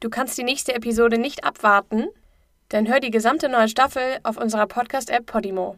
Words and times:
Du 0.00 0.10
kannst 0.10 0.38
die 0.38 0.44
nächste 0.44 0.74
Episode 0.74 1.18
nicht 1.18 1.44
abwarten? 1.44 2.06
Dann 2.68 2.86
hör 2.86 3.00
die 3.00 3.10
gesamte 3.10 3.48
neue 3.48 3.68
Staffel 3.68 4.18
auf 4.22 4.36
unserer 4.36 4.66
Podcast-App 4.66 5.26
Podimo. 5.26 5.76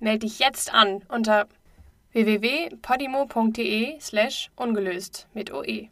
Meld 0.00 0.22
dich 0.24 0.40
jetzt 0.40 0.72
an 0.74 1.02
unter 1.08 1.46
www.podimo.de 2.12 4.00
slash 4.00 4.50
ungelöst 4.56 5.28
mit 5.34 5.52
OE. 5.52 5.88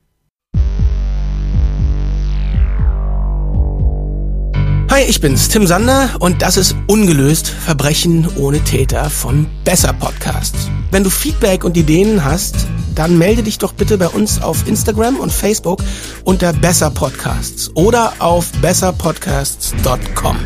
Hi, 4.92 5.04
ich 5.04 5.22
bin's, 5.22 5.48
Tim 5.48 5.66
Sander 5.66 6.10
und 6.20 6.42
das 6.42 6.58
ist 6.58 6.76
Ungelöst 6.86 7.48
Verbrechen 7.48 8.28
ohne 8.36 8.62
Täter 8.62 9.08
von 9.08 9.46
Besser 9.64 9.94
Podcasts. 9.94 10.68
Wenn 10.90 11.02
du 11.02 11.08
Feedback 11.08 11.64
und 11.64 11.78
Ideen 11.78 12.22
hast, 12.22 12.66
dann 12.94 13.16
melde 13.16 13.42
dich 13.42 13.56
doch 13.56 13.72
bitte 13.72 13.96
bei 13.96 14.08
uns 14.08 14.42
auf 14.42 14.68
Instagram 14.68 15.16
und 15.16 15.32
Facebook 15.32 15.82
unter 16.24 16.52
Besser 16.52 16.90
Podcasts 16.90 17.74
oder 17.74 18.12
auf 18.18 18.52
besserpodcasts.com. 18.60 20.36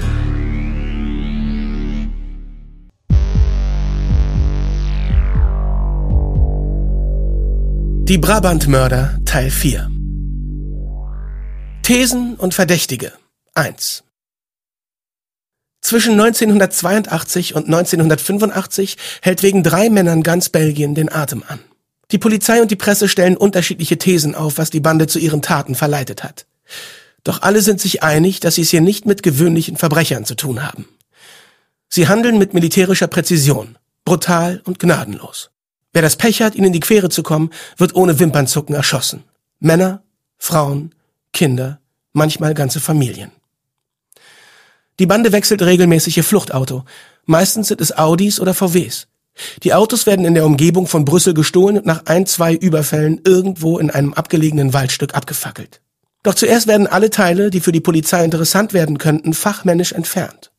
Die 8.05 8.19
Brabant-Mörder 8.19 9.19
Teil 9.25 9.51
4 9.51 9.91
Thesen 11.83 12.37
und 12.37 12.55
Verdächtige 12.55 13.13
1 13.55 14.06
zwischen 15.87 16.21
1982 16.21 17.55
und 17.55 17.67
1985 17.67 18.97
hält 19.23 19.43
wegen 19.43 19.63
drei 19.63 19.89
Männern 19.89 20.23
ganz 20.23 20.49
Belgien 20.49 20.95
den 20.95 21.11
Atem 21.11 21.45
an. 21.47 21.61
Die 22.11 22.19
Polizei 22.19 22.61
und 22.61 22.71
die 22.71 22.77
Presse 22.77 23.09
stellen 23.09 23.37
unterschiedliche 23.37 23.97
Thesen 23.97 24.35
auf, 24.35 24.59
was 24.59 24.71
die 24.71 24.81
Bande 24.81 25.07
zu 25.07 25.19
ihren 25.19 25.43
Taten 25.43 25.75
verleitet 25.75 26.25
hat. 26.25 26.47
Doch 27.23 27.43
alle 27.43 27.63
sind 27.63 27.81
sich 27.81 28.03
einig, 28.03 28.41
dass 28.41 28.57
sie 28.57 28.63
es 28.63 28.71
hier 28.71 28.81
nicht 28.81 29.07
mit 29.07 29.23
gewöhnlichen 29.23 29.77
Verbrechern 29.77 30.25
zu 30.25 30.35
tun 30.35 30.65
haben. 30.65 30.89
Sie 31.89 32.09
handeln 32.09 32.39
mit 32.39 32.53
militärischer 32.53 33.07
Präzision, 33.07 33.79
brutal 34.05 34.63
und 34.65 34.79
gnadenlos. 34.81 35.51
Wer 35.93 36.03
das 36.03 36.17
Pech 36.17 36.43
hat, 36.43 36.57
ihnen 36.57 36.67
in 36.67 36.73
die 36.73 36.81
Quere 36.81 37.11
zu 37.11 37.23
kommen, 37.23 37.51
wird 37.77 37.95
ohne 37.95 38.19
Wimpernzucken 38.19 38.75
erschossen. 38.75 39.23
Männer, 39.61 40.03
Frauen, 40.37 40.95
Kinder, 41.33 41.79
manchmal 42.13 42.55
ganze 42.55 42.81
Familien. 42.81 43.31
Die 44.99 45.07
Bande 45.07 45.33
wechselt 45.33 45.63
regelmäßig 45.63 46.17
ihr 46.17 46.25
Fluchtauto. 46.25 46.85
Meistens 47.25 47.69
sind 47.69 47.81
es 47.81 47.97
Audis 47.97 48.41
oder 48.41 48.55
VWs. 48.55 49.09
Die 49.63 49.75
Autos 49.75 50.07
werden 50.07 50.25
in 50.25 50.35
der 50.35 50.47
Umgebung 50.47 50.87
von 50.87 51.05
Brüssel 51.05 51.35
gestohlen 51.35 51.77
und 51.79 51.87
nach 51.87 52.07
ein, 52.07 52.25
zwei 52.25 52.55
Überfällen 52.55 53.21
irgendwo 53.25 53.79
in 53.79 53.91
einem 53.91 54.15
abgelegenen 54.15 54.73
Waldstück 54.73 55.15
abgefackelt. 55.15 55.83
Doch 56.23 56.35
zuerst 56.35 56.67
werden 56.67 56.87
alle 56.87 57.11
Teile, 57.11 57.51
die 57.51 57.61
für 57.61 57.73
die 57.73 57.81
Polizei 57.81 58.25
interessant 58.25 58.73
werden 58.73 58.99
könnten, 58.99 59.35
fachmännisch 59.35 59.93
entfernt. 59.93 60.51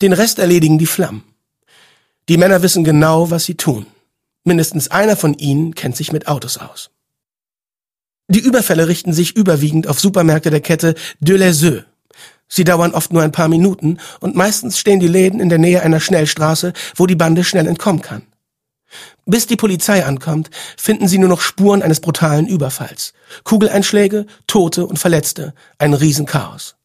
Den 0.00 0.12
Rest 0.12 0.38
erledigen 0.38 0.78
die 0.78 0.86
Flammen. 0.86 1.22
Die 2.28 2.38
Männer 2.38 2.62
wissen 2.62 2.82
genau, 2.82 3.30
was 3.30 3.44
sie 3.44 3.56
tun. 3.56 3.86
Mindestens 4.44 4.90
einer 4.90 5.16
von 5.16 5.34
ihnen 5.34 5.74
kennt 5.74 5.96
sich 5.96 6.12
mit 6.12 6.26
Autos 6.26 6.58
aus. 6.58 6.90
Die 8.28 8.40
Überfälle 8.40 8.88
richten 8.88 9.12
sich 9.12 9.36
überwiegend 9.36 9.86
auf 9.86 10.00
Supermärkte 10.00 10.50
der 10.50 10.60
Kette 10.60 10.94
De 11.20 11.36
Laiseux, 11.36 11.84
Sie 12.54 12.64
dauern 12.64 12.92
oft 12.92 13.14
nur 13.14 13.22
ein 13.22 13.32
paar 13.32 13.48
Minuten 13.48 13.96
und 14.20 14.36
meistens 14.36 14.78
stehen 14.78 15.00
die 15.00 15.08
Läden 15.08 15.40
in 15.40 15.48
der 15.48 15.56
Nähe 15.56 15.80
einer 15.80 16.00
Schnellstraße, 16.00 16.74
wo 16.96 17.06
die 17.06 17.16
Bande 17.16 17.44
schnell 17.44 17.66
entkommen 17.66 18.02
kann. 18.02 18.26
Bis 19.24 19.46
die 19.46 19.56
Polizei 19.56 20.04
ankommt, 20.04 20.50
finden 20.76 21.08
sie 21.08 21.16
nur 21.16 21.30
noch 21.30 21.40
Spuren 21.40 21.80
eines 21.80 22.00
brutalen 22.00 22.46
Überfalls. 22.46 23.14
Kugeleinschläge, 23.44 24.26
Tote 24.46 24.84
und 24.84 24.98
Verletzte, 24.98 25.54
ein 25.78 25.94
Riesenchaos. 25.94 26.76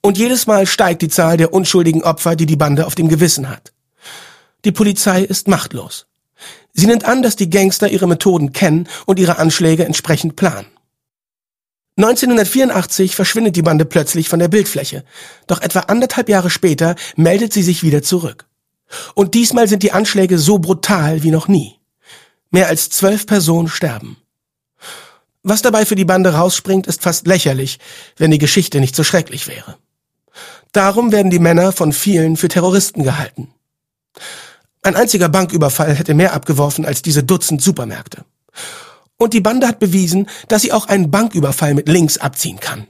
Und 0.00 0.16
jedes 0.16 0.46
Mal 0.46 0.66
steigt 0.66 1.02
die 1.02 1.10
Zahl 1.10 1.36
der 1.36 1.52
unschuldigen 1.52 2.02
Opfer, 2.02 2.34
die 2.34 2.46
die 2.46 2.56
Bande 2.56 2.86
auf 2.86 2.94
dem 2.94 3.10
Gewissen 3.10 3.50
hat. 3.50 3.74
Die 4.64 4.72
Polizei 4.72 5.20
ist 5.20 5.48
machtlos. 5.48 6.06
Sie 6.72 6.86
nimmt 6.86 7.04
an, 7.04 7.20
dass 7.20 7.36
die 7.36 7.50
Gangster 7.50 7.88
ihre 7.90 8.08
Methoden 8.08 8.54
kennen 8.54 8.88
und 9.04 9.18
ihre 9.18 9.36
Anschläge 9.36 9.84
entsprechend 9.84 10.34
planen. 10.34 10.73
1984 11.96 13.14
verschwindet 13.14 13.54
die 13.54 13.62
Bande 13.62 13.84
plötzlich 13.84 14.28
von 14.28 14.40
der 14.40 14.48
Bildfläche, 14.48 15.04
doch 15.46 15.60
etwa 15.60 15.80
anderthalb 15.80 16.28
Jahre 16.28 16.50
später 16.50 16.96
meldet 17.14 17.52
sie 17.52 17.62
sich 17.62 17.82
wieder 17.84 18.02
zurück. 18.02 18.46
Und 19.14 19.34
diesmal 19.34 19.68
sind 19.68 19.82
die 19.82 19.92
Anschläge 19.92 20.38
so 20.38 20.58
brutal 20.58 21.22
wie 21.22 21.30
noch 21.30 21.46
nie. 21.46 21.78
Mehr 22.50 22.68
als 22.68 22.90
zwölf 22.90 23.26
Personen 23.26 23.68
sterben. 23.68 24.16
Was 25.42 25.62
dabei 25.62 25.84
für 25.84 25.94
die 25.94 26.04
Bande 26.04 26.34
rausspringt, 26.34 26.86
ist 26.86 27.02
fast 27.02 27.26
lächerlich, 27.26 27.78
wenn 28.16 28.30
die 28.30 28.38
Geschichte 28.38 28.80
nicht 28.80 28.96
so 28.96 29.04
schrecklich 29.04 29.46
wäre. 29.46 29.76
Darum 30.72 31.12
werden 31.12 31.30
die 31.30 31.38
Männer 31.38 31.70
von 31.70 31.92
vielen 31.92 32.36
für 32.36 32.48
Terroristen 32.48 33.04
gehalten. 33.04 33.52
Ein 34.82 34.96
einziger 34.96 35.28
Banküberfall 35.28 35.94
hätte 35.94 36.14
mehr 36.14 36.34
abgeworfen 36.34 36.84
als 36.84 37.02
diese 37.02 37.22
Dutzend 37.22 37.62
Supermärkte. 37.62 38.24
Und 39.18 39.32
die 39.34 39.40
Bande 39.40 39.68
hat 39.68 39.78
bewiesen, 39.78 40.28
dass 40.48 40.62
sie 40.62 40.72
auch 40.72 40.86
einen 40.86 41.10
Banküberfall 41.10 41.74
mit 41.74 41.88
links 41.88 42.18
abziehen 42.18 42.60
kann. 42.60 42.86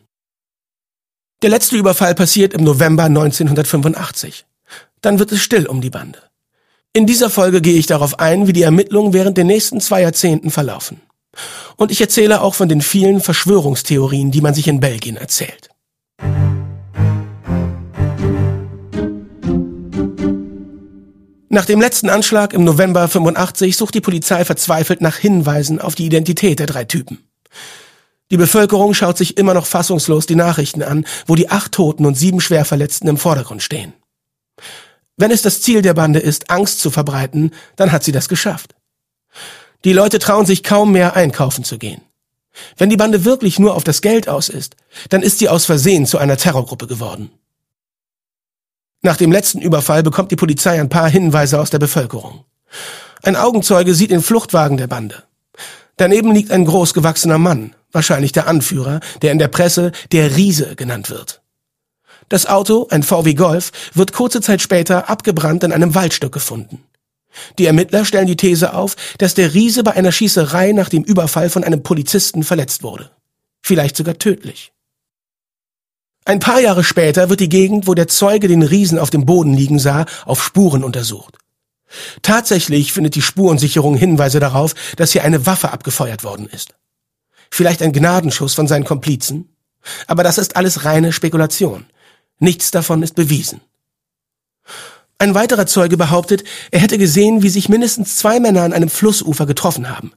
Der 1.42 1.50
letzte 1.50 1.76
Überfall 1.76 2.14
passiert 2.14 2.54
im 2.54 2.64
November 2.64 3.04
1985. 3.04 4.46
Dann 5.02 5.18
wird 5.18 5.32
es 5.32 5.42
still 5.42 5.66
um 5.66 5.80
die 5.80 5.90
Bande. 5.90 6.18
In 6.94 7.06
dieser 7.06 7.28
Folge 7.28 7.60
gehe 7.60 7.78
ich 7.78 7.86
darauf 7.86 8.20
ein, 8.20 8.46
wie 8.46 8.52
die 8.52 8.62
Ermittlungen 8.62 9.12
während 9.12 9.36
der 9.36 9.44
nächsten 9.44 9.80
zwei 9.80 10.00
Jahrzehnten 10.02 10.50
verlaufen. 10.50 11.00
Und 11.76 11.90
ich 11.90 12.00
erzähle 12.00 12.40
auch 12.40 12.54
von 12.54 12.68
den 12.68 12.80
vielen 12.80 13.20
Verschwörungstheorien, 13.20 14.30
die 14.30 14.40
man 14.40 14.54
sich 14.54 14.68
in 14.68 14.80
Belgien 14.80 15.16
erzählt. 15.16 15.70
Nach 21.54 21.66
dem 21.66 21.80
letzten 21.80 22.08
Anschlag 22.08 22.52
im 22.52 22.64
November 22.64 23.06
85 23.06 23.76
sucht 23.76 23.94
die 23.94 24.00
Polizei 24.00 24.44
verzweifelt 24.44 25.00
nach 25.00 25.18
Hinweisen 25.18 25.80
auf 25.80 25.94
die 25.94 26.04
Identität 26.04 26.58
der 26.58 26.66
drei 26.66 26.82
Typen. 26.82 27.28
Die 28.32 28.36
Bevölkerung 28.36 28.92
schaut 28.92 29.16
sich 29.16 29.36
immer 29.36 29.54
noch 29.54 29.64
fassungslos 29.64 30.26
die 30.26 30.34
Nachrichten 30.34 30.82
an, 30.82 31.06
wo 31.28 31.36
die 31.36 31.50
acht 31.50 31.70
Toten 31.70 32.06
und 32.06 32.16
sieben 32.16 32.40
Schwerverletzten 32.40 33.08
im 33.08 33.18
Vordergrund 33.18 33.62
stehen. 33.62 33.92
Wenn 35.16 35.30
es 35.30 35.42
das 35.42 35.60
Ziel 35.60 35.80
der 35.80 35.94
Bande 35.94 36.18
ist, 36.18 36.50
Angst 36.50 36.80
zu 36.80 36.90
verbreiten, 36.90 37.52
dann 37.76 37.92
hat 37.92 38.02
sie 38.02 38.10
das 38.10 38.28
geschafft. 38.28 38.74
Die 39.84 39.92
Leute 39.92 40.18
trauen 40.18 40.46
sich 40.46 40.64
kaum 40.64 40.90
mehr 40.90 41.14
einkaufen 41.14 41.62
zu 41.62 41.78
gehen. 41.78 42.00
Wenn 42.76 42.90
die 42.90 42.96
Bande 42.96 43.24
wirklich 43.24 43.60
nur 43.60 43.76
auf 43.76 43.84
das 43.84 44.02
Geld 44.02 44.28
aus 44.28 44.48
ist, 44.48 44.74
dann 45.08 45.22
ist 45.22 45.38
sie 45.38 45.48
aus 45.48 45.66
Versehen 45.66 46.06
zu 46.06 46.18
einer 46.18 46.36
Terrorgruppe 46.36 46.88
geworden. 46.88 47.30
Nach 49.04 49.18
dem 49.18 49.30
letzten 49.30 49.60
Überfall 49.60 50.02
bekommt 50.02 50.30
die 50.30 50.36
Polizei 50.36 50.80
ein 50.80 50.88
paar 50.88 51.10
Hinweise 51.10 51.60
aus 51.60 51.68
der 51.68 51.78
Bevölkerung. 51.78 52.46
Ein 53.22 53.36
Augenzeuge 53.36 53.94
sieht 53.94 54.10
den 54.10 54.22
Fluchtwagen 54.22 54.78
der 54.78 54.86
Bande. 54.86 55.24
Daneben 55.98 56.32
liegt 56.32 56.50
ein 56.50 56.64
großgewachsener 56.64 57.36
Mann, 57.36 57.76
wahrscheinlich 57.92 58.32
der 58.32 58.48
Anführer, 58.48 59.00
der 59.20 59.32
in 59.32 59.38
der 59.38 59.48
Presse 59.48 59.92
der 60.10 60.34
Riese 60.36 60.74
genannt 60.74 61.10
wird. 61.10 61.42
Das 62.30 62.46
Auto, 62.46 62.86
ein 62.90 63.02
VW 63.02 63.34
Golf, 63.34 63.72
wird 63.92 64.14
kurze 64.14 64.40
Zeit 64.40 64.62
später 64.62 65.10
abgebrannt 65.10 65.64
in 65.64 65.72
einem 65.72 65.94
Waldstück 65.94 66.32
gefunden. 66.32 66.82
Die 67.58 67.66
Ermittler 67.66 68.06
stellen 68.06 68.26
die 68.26 68.36
These 68.36 68.72
auf, 68.72 68.96
dass 69.18 69.34
der 69.34 69.52
Riese 69.52 69.84
bei 69.84 69.92
einer 69.92 70.12
Schießerei 70.12 70.72
nach 70.72 70.88
dem 70.88 71.04
Überfall 71.04 71.50
von 71.50 71.62
einem 71.62 71.82
Polizisten 71.82 72.42
verletzt 72.42 72.82
wurde. 72.82 73.10
Vielleicht 73.60 73.98
sogar 73.98 74.16
tödlich. 74.16 74.72
Ein 76.26 76.40
paar 76.40 76.60
Jahre 76.60 76.84
später 76.84 77.28
wird 77.28 77.40
die 77.40 77.50
Gegend, 77.50 77.86
wo 77.86 77.94
der 77.94 78.08
Zeuge 78.08 78.48
den 78.48 78.62
Riesen 78.62 78.98
auf 78.98 79.10
dem 79.10 79.26
Boden 79.26 79.52
liegen 79.52 79.78
sah, 79.78 80.06
auf 80.24 80.42
Spuren 80.42 80.82
untersucht. 80.82 81.36
Tatsächlich 82.22 82.92
findet 82.92 83.14
die 83.14 83.22
Spurensicherung 83.22 83.94
Hinweise 83.94 84.40
darauf, 84.40 84.74
dass 84.96 85.12
hier 85.12 85.24
eine 85.24 85.46
Waffe 85.46 85.70
abgefeuert 85.70 86.24
worden 86.24 86.48
ist. 86.48 86.74
Vielleicht 87.50 87.82
ein 87.82 87.92
Gnadenschuss 87.92 88.54
von 88.54 88.66
seinen 88.66 88.84
Komplizen? 88.84 89.50
Aber 90.06 90.22
das 90.22 90.38
ist 90.38 90.56
alles 90.56 90.84
reine 90.84 91.12
Spekulation. 91.12 91.84
Nichts 92.38 92.70
davon 92.70 93.02
ist 93.02 93.14
bewiesen. 93.14 93.60
Ein 95.18 95.34
weiterer 95.34 95.66
Zeuge 95.66 95.96
behauptet, 95.96 96.42
er 96.70 96.80
hätte 96.80 96.98
gesehen, 96.98 97.42
wie 97.42 97.48
sich 97.50 97.68
mindestens 97.68 98.16
zwei 98.16 98.40
Männer 98.40 98.62
an 98.62 98.72
einem 98.72 98.88
Flussufer 98.88 99.46
getroffen 99.46 99.88
haben. 99.88 100.12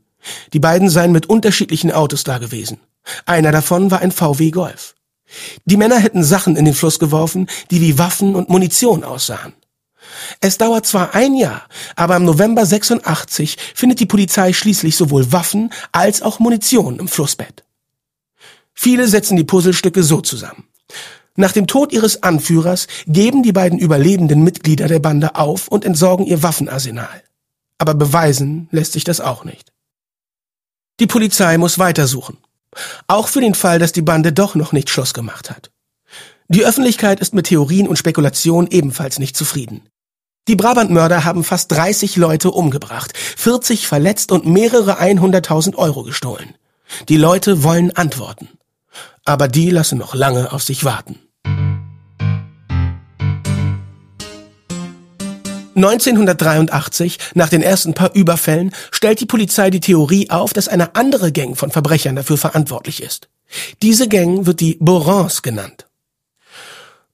Die 0.54 0.60
beiden 0.60 0.90
seien 0.90 1.12
mit 1.12 1.28
unterschiedlichen 1.28 1.92
Autos 1.92 2.24
da 2.24 2.40
gewesen. 2.40 2.80
Einer 3.26 3.52
davon 3.52 3.92
war 3.92 4.00
ein 4.00 4.12
VW 4.12 4.52
Golf. 4.52 4.96
Die 5.66 5.78
Männer 5.78 5.98
hätten 5.98 6.24
Sachen 6.24 6.56
in 6.56 6.66
den 6.66 6.74
Fluss 6.74 7.00
geworfen, 7.00 7.48
die 7.72 7.82
wie 7.82 7.98
Waffen 7.98 8.36
und 8.36 8.50
Munition 8.50 9.04
aussahen. 9.04 9.54
Es 10.40 10.58
dauert 10.58 10.86
zwar 10.86 11.16
ein 11.16 11.36
Jahr, 11.36 11.68
aber 11.96 12.16
im 12.16 12.26
November 12.26 12.66
86 12.66 13.58
findet 13.76 14.00
die 14.00 14.06
Polizei 14.06 14.54
schließlich 14.54 14.96
sowohl 14.96 15.32
Waffen 15.32 15.72
als 15.92 16.22
auch 16.22 16.40
Munition 16.40 17.00
im 17.00 17.08
Flussbett. 17.08 17.64
Viele 18.74 19.08
setzen 19.08 19.38
die 19.38 19.44
Puzzlestücke 19.44 20.04
so 20.04 20.22
zusammen. 20.22 20.68
Nach 21.36 21.52
dem 21.52 21.68
Tod 21.68 21.94
ihres 21.94 22.24
Anführers 22.24 22.88
geben 23.06 23.44
die 23.44 23.52
beiden 23.52 23.78
überlebenden 23.78 24.44
Mitglieder 24.44 24.88
der 24.88 25.00
Bande 25.00 25.36
auf 25.36 25.68
und 25.68 25.86
entsorgen 25.86 26.26
ihr 26.26 26.42
Waffenarsenal. 26.42 27.24
Aber 27.78 27.94
beweisen 27.94 28.68
lässt 28.72 28.94
sich 28.94 29.04
das 29.04 29.22
auch 29.22 29.44
nicht. 29.44 29.72
Die 31.00 31.06
Polizei 31.06 31.58
muss 31.60 31.78
weitersuchen. 31.78 32.38
Auch 33.08 33.28
für 33.28 33.42
den 33.42 33.56
Fall, 33.56 33.80
dass 33.80 33.92
die 33.92 34.02
Bande 34.02 34.34
doch 34.34 34.56
noch 34.56 34.72
nicht 34.72 34.90
Schluss 34.90 35.14
gemacht 35.14 35.50
hat. 35.50 35.72
Die 36.50 36.66
Öffentlichkeit 36.66 37.20
ist 37.20 37.34
mit 37.34 37.48
Theorien 37.48 37.88
und 37.88 37.98
Spekulationen 37.98 38.72
ebenfalls 38.72 39.20
nicht 39.20 39.36
zufrieden. 39.36 39.82
Die 40.48 40.56
Brabant-Mörder 40.56 41.26
haben 41.26 41.44
fast 41.44 41.72
30 41.74 42.16
Leute 42.16 42.52
umgebracht, 42.52 43.12
40 43.18 43.86
verletzt 43.86 44.32
und 44.32 44.46
mehrere 44.46 45.02
100.000 45.02 45.76
Euro 45.76 46.04
gestohlen. 46.04 46.56
Die 47.10 47.18
Leute 47.18 47.64
wollen 47.64 47.92
Antworten. 47.92 48.48
Aber 49.26 49.50
die 49.50 49.70
lassen 49.72 49.98
noch 49.98 50.16
lange 50.16 50.54
auf 50.54 50.64
sich 50.64 50.86
warten. 50.86 51.20
1983, 55.78 57.20
nach 57.36 57.50
den 57.50 57.62
ersten 57.62 57.94
paar 57.94 58.14
Überfällen, 58.16 58.72
stellt 58.92 59.22
die 59.22 59.26
Polizei 59.26 59.70
die 59.70 59.80
Theorie 59.80 60.30
auf, 60.30 60.52
dass 60.52 60.68
eine 60.68 60.96
andere 60.96 61.32
Gang 61.32 61.56
von 61.56 61.72
Verbrechern 61.72 62.16
dafür 62.16 62.38
verantwortlich 62.38 63.02
ist. 63.02 63.30
Diese 63.82 64.08
Gang 64.08 64.46
wird 64.46 64.60
die 64.60 64.78
Borans 64.80 65.44
genannt. 65.44 65.88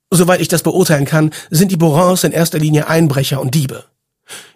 Soweit 0.10 0.42
ich 0.42 0.48
das 0.48 0.64
beurteilen 0.64 1.06
kann, 1.06 1.32
sind 1.50 1.72
die 1.72 1.78
Borans 1.78 2.24
in 2.24 2.32
erster 2.32 2.58
Linie 2.58 2.88
Einbrecher 2.88 3.42
und 3.42 3.54
Diebe. 3.54 3.84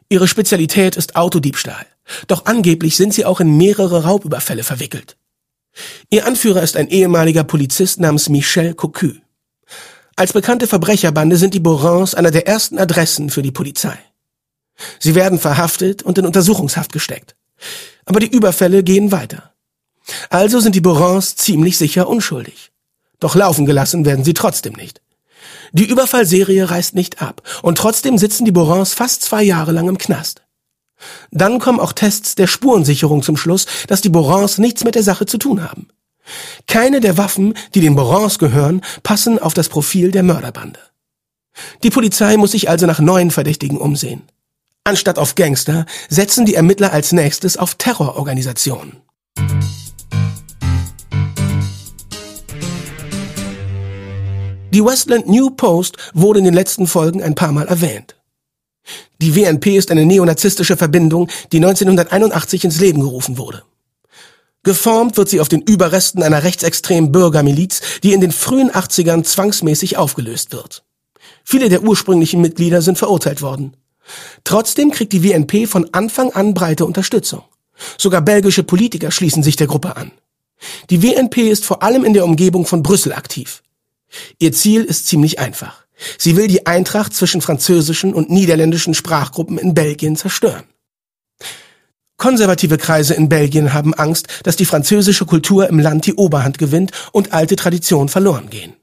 Ihre 0.10 0.28
Spezialität 0.28 0.96
ist 0.96 1.16
Autodiebstahl. 1.16 1.86
Doch 2.28 2.46
angeblich 2.46 2.96
sind 2.96 3.14
sie 3.14 3.26
auch 3.26 3.42
in 3.42 3.58
mehrere 3.58 4.04
Raubüberfälle 4.04 4.64
verwickelt. 4.64 5.18
Ihr 6.10 6.26
Anführer 6.26 6.64
ist 6.64 6.78
ein 6.78 6.88
ehemaliger 6.88 7.44
Polizist 7.44 8.00
namens 8.00 8.30
Michel 8.30 8.74
Cocu. 8.74 9.16
Als 10.18 10.34
bekannte 10.34 10.66
Verbrecherbande 10.66 11.38
sind 11.38 11.54
die 11.54 11.60
Borans 11.60 12.16
einer 12.16 12.32
der 12.32 12.48
ersten 12.48 12.80
Adressen 12.80 13.30
für 13.30 13.44
die 13.44 13.52
Polizei. 13.52 14.00
Sie 14.98 15.14
werden 15.14 15.38
verhaftet 15.38 16.02
und 16.02 16.18
in 16.18 16.26
Untersuchungshaft 16.26 16.92
gesteckt. 16.92 17.36
Aber 18.04 18.20
die 18.20 18.32
Überfälle 18.32 18.82
gehen 18.82 19.12
weiter. 19.12 19.54
Also 20.32 20.60
sind 20.60 20.74
die 20.74 20.82
Borans 20.82 21.36
ziemlich 21.36 21.78
sicher 21.78 22.08
unschuldig. 22.08 22.72
Doch 23.20 23.36
laufen 23.36 23.68
gelassen 23.68 24.06
werden 24.06 24.26
sie 24.26 24.34
trotzdem 24.34 24.74
nicht. 24.74 25.02
Die 25.72 25.88
Überfallserie 25.88 26.68
reißt 26.68 26.96
nicht 26.96 27.22
ab 27.22 27.44
und 27.62 27.78
trotzdem 27.78 28.18
sitzen 28.18 28.44
die 28.44 28.52
Borans 28.52 28.96
fast 28.96 29.22
zwei 29.22 29.44
Jahre 29.44 29.72
lang 29.72 29.88
im 29.88 30.00
Knast. 30.00 30.42
Dann 31.30 31.60
kommen 31.60 31.80
auch 31.80 31.94
Tests 31.94 32.34
der 32.34 32.48
Spurensicherung 32.48 33.22
zum 33.22 33.38
Schluss, 33.38 33.68
dass 33.86 34.02
die 34.02 34.10
Borans 34.10 34.58
nichts 34.58 34.84
mit 34.84 34.96
der 34.96 35.04
Sache 35.04 35.28
zu 35.28 35.38
tun 35.38 35.64
haben. 35.64 35.90
Keine 36.68 37.00
der 37.00 37.18
Waffen, 37.18 37.54
die 37.74 37.82
den 37.82 37.96
Borans 37.96 38.40
gehören, 38.40 38.82
passen 39.04 39.40
auf 39.40 39.54
das 39.54 39.70
Profil 39.70 40.12
der 40.12 40.24
Mörderbande. 40.24 40.80
Die 41.84 41.90
Polizei 41.90 42.38
muss 42.38 42.52
sich 42.52 42.70
also 42.70 42.86
nach 42.86 43.00
neuen 43.00 43.32
Verdächtigen 43.32 43.78
umsehen. 43.78 44.24
Anstatt 44.84 45.18
auf 45.18 45.36
Gangster 45.36 45.86
setzen 46.08 46.46
die 46.46 46.56
Ermittler 46.56 46.94
als 46.94 47.12
nächstes 47.12 47.58
auf 47.58 47.76
Terrororganisationen. 47.76 49.02
Die 54.74 54.84
Westland 54.84 55.28
New 55.28 55.50
Post 55.50 55.98
wurde 56.14 56.40
in 56.40 56.46
den 56.46 56.54
letzten 56.54 56.88
Folgen 56.88 57.24
ein 57.24 57.36
paar 57.36 57.52
Mal 57.52 57.68
erwähnt. 57.68 58.16
Die 59.22 59.36
WNP 59.36 59.76
ist 59.76 59.92
eine 59.92 60.06
neonazistische 60.06 60.78
Verbindung, 60.78 61.30
die 61.52 61.58
1981 61.58 62.64
ins 62.64 62.80
Leben 62.80 63.02
gerufen 63.02 63.38
wurde. 63.38 63.64
Geformt 64.68 65.16
wird 65.16 65.30
sie 65.30 65.40
auf 65.40 65.48
den 65.48 65.62
Überresten 65.62 66.22
einer 66.24 66.44
rechtsextremen 66.44 67.14
Bürgermiliz, 67.14 67.80
die 68.04 68.12
in 68.12 68.20
den 68.20 68.34
frühen 68.34 68.70
80ern 68.70 69.24
zwangsmäßig 69.24 69.96
aufgelöst 69.96 70.52
wird. 70.52 70.84
Viele 71.46 71.70
der 71.70 71.84
ursprünglichen 71.84 72.42
Mitglieder 72.42 72.82
sind 72.82 72.98
verurteilt 72.98 73.42
worden. 73.42 73.78
Trotzdem 74.44 74.92
kriegt 74.92 75.14
die 75.14 75.24
WNP 75.24 75.68
von 75.68 75.88
Anfang 75.94 76.34
an 76.34 76.54
breite 76.54 76.86
Unterstützung. 76.86 77.44
Sogar 77.98 78.20
belgische 78.20 78.64
Politiker 78.64 79.10
schließen 79.10 79.42
sich 79.42 79.56
der 79.56 79.68
Gruppe 79.68 79.96
an. 79.96 80.12
Die 80.90 81.02
WNP 81.02 81.50
ist 81.50 81.64
vor 81.64 81.82
allem 81.82 82.04
in 82.04 82.12
der 82.12 82.26
Umgebung 82.26 82.66
von 82.66 82.84
Brüssel 82.84 83.14
aktiv. 83.14 83.64
Ihr 84.38 84.52
Ziel 84.52 84.84
ist 84.84 85.08
ziemlich 85.08 85.40
einfach. 85.40 85.86
Sie 86.18 86.36
will 86.36 86.50
die 86.50 86.68
Eintracht 86.68 87.14
zwischen 87.14 87.40
französischen 87.40 88.14
und 88.14 88.30
niederländischen 88.30 88.96
Sprachgruppen 88.96 89.58
in 89.60 89.74
Belgien 89.74 90.18
zerstören. 90.18 90.66
Konservative 92.18 92.78
Kreise 92.78 93.14
in 93.14 93.30
Belgien 93.30 93.74
haben 93.74 93.94
Angst, 93.94 94.28
dass 94.44 94.56
die 94.56 94.66
französische 94.66 95.26
Kultur 95.26 95.70
im 95.70 95.80
Land 95.80 96.08
die 96.08 96.16
Oberhand 96.16 96.58
gewinnt 96.58 96.92
und 97.12 97.32
alte 97.32 97.56
Traditionen 97.56 98.10
verloren 98.10 98.50
gehen. 98.50 98.74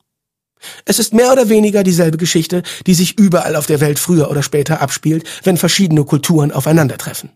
Es 0.85 0.99
ist 0.99 1.13
mehr 1.13 1.33
oder 1.33 1.49
weniger 1.49 1.83
dieselbe 1.83 2.17
Geschichte, 2.17 2.63
die 2.87 2.95
sich 2.95 3.19
überall 3.19 3.57
auf 3.57 3.67
der 3.67 3.81
Welt 3.81 3.99
früher 3.99 4.31
oder 4.31 4.43
später 4.43 4.81
abspielt, 4.81 5.25
wenn 5.43 5.57
verschiedene 5.57 6.05
Kulturen 6.05 6.53
aufeinandertreffen. 6.53 7.31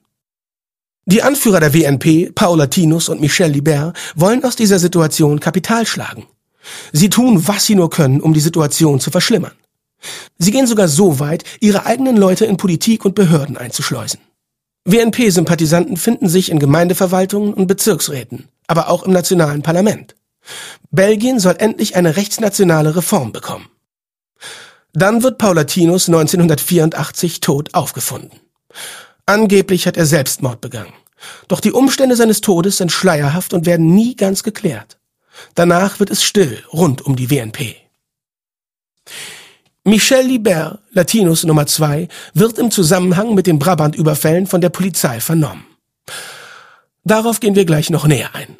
Die 1.04 1.22
Anführer 1.22 1.60
der 1.60 1.74
WNP, 1.74 2.32
Paul 2.34 2.58
Latinus 2.58 3.08
und 3.08 3.20
Michel 3.20 3.50
Libert, 3.50 3.96
wollen 4.14 4.44
aus 4.44 4.56
dieser 4.56 4.78
Situation 4.78 5.40
Kapital 5.40 5.86
schlagen. 5.86 6.26
Sie 6.92 7.10
tun, 7.10 7.48
was 7.48 7.64
sie 7.64 7.74
nur 7.74 7.90
können, 7.90 8.20
um 8.20 8.34
die 8.34 8.40
Situation 8.40 9.00
zu 9.00 9.10
verschlimmern. 9.10 9.52
Sie 10.38 10.50
gehen 10.52 10.66
sogar 10.66 10.86
so 10.86 11.18
weit, 11.18 11.44
ihre 11.60 11.86
eigenen 11.86 12.16
Leute 12.16 12.44
in 12.44 12.56
Politik 12.56 13.04
und 13.04 13.14
Behörden 13.14 13.56
einzuschleusen. 13.56 14.20
WNP-Sympathisanten 14.90 15.98
finden 15.98 16.30
sich 16.30 16.50
in 16.50 16.58
Gemeindeverwaltungen 16.58 17.52
und 17.52 17.66
Bezirksräten, 17.66 18.48
aber 18.66 18.88
auch 18.88 19.02
im 19.02 19.12
nationalen 19.12 19.60
Parlament. 19.60 20.16
Belgien 20.90 21.40
soll 21.40 21.56
endlich 21.58 21.94
eine 21.94 22.16
rechtsnationale 22.16 22.96
Reform 22.96 23.32
bekommen. 23.32 23.68
Dann 24.94 25.22
wird 25.22 25.36
Paulatinus 25.36 26.08
1984 26.08 27.40
tot 27.40 27.74
aufgefunden. 27.74 28.40
Angeblich 29.26 29.86
hat 29.86 29.98
er 29.98 30.06
Selbstmord 30.06 30.62
begangen. 30.62 30.94
Doch 31.48 31.60
die 31.60 31.72
Umstände 31.72 32.16
seines 32.16 32.40
Todes 32.40 32.78
sind 32.78 32.90
schleierhaft 32.90 33.52
und 33.52 33.66
werden 33.66 33.94
nie 33.94 34.16
ganz 34.16 34.42
geklärt. 34.42 34.98
Danach 35.54 36.00
wird 36.00 36.08
es 36.08 36.24
still 36.24 36.62
rund 36.72 37.02
um 37.02 37.14
die 37.14 37.30
WNP. 37.30 37.76
Michel 39.88 40.26
Libert, 40.26 40.80
Latinus 40.92 41.44
Nummer 41.44 41.66
2, 41.66 42.08
wird 42.34 42.58
im 42.58 42.70
Zusammenhang 42.70 43.34
mit 43.34 43.46
den 43.46 43.58
Brabant-Überfällen 43.58 44.46
von 44.46 44.60
der 44.60 44.68
Polizei 44.68 45.18
vernommen. 45.18 45.64
Darauf 47.04 47.40
gehen 47.40 47.54
wir 47.54 47.64
gleich 47.64 47.88
noch 47.88 48.06
näher 48.06 48.34
ein. 48.34 48.58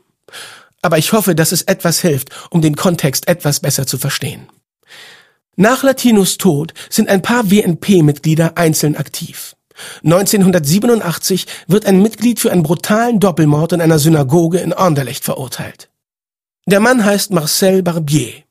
Aber 0.80 0.96
ich 0.96 1.12
hoffe, 1.12 1.34
dass 1.34 1.52
es 1.52 1.60
etwas 1.60 2.00
hilft, 2.00 2.30
um 2.48 2.62
den 2.62 2.76
Kontext 2.76 3.28
etwas 3.28 3.60
besser 3.60 3.86
zu 3.86 3.98
verstehen. 3.98 4.48
Nach 5.54 5.82
Latinus 5.82 6.38
Tod 6.38 6.72
sind 6.88 7.10
ein 7.10 7.20
paar 7.20 7.50
WNP-Mitglieder 7.50 8.56
einzeln 8.56 8.96
aktiv. 8.96 9.54
1987 10.04 11.46
wird 11.66 11.84
ein 11.84 12.00
Mitglied 12.00 12.40
für 12.40 12.50
einen 12.50 12.62
brutalen 12.62 13.20
Doppelmord 13.20 13.74
in 13.74 13.82
einer 13.82 13.98
Synagoge 13.98 14.60
in 14.60 14.72
Anderlecht 14.72 15.24
verurteilt. 15.24 15.90
Der 16.64 16.80
Mann 16.80 17.04
heißt 17.04 17.32
Marcel 17.32 17.82
Barbier. 17.82 18.47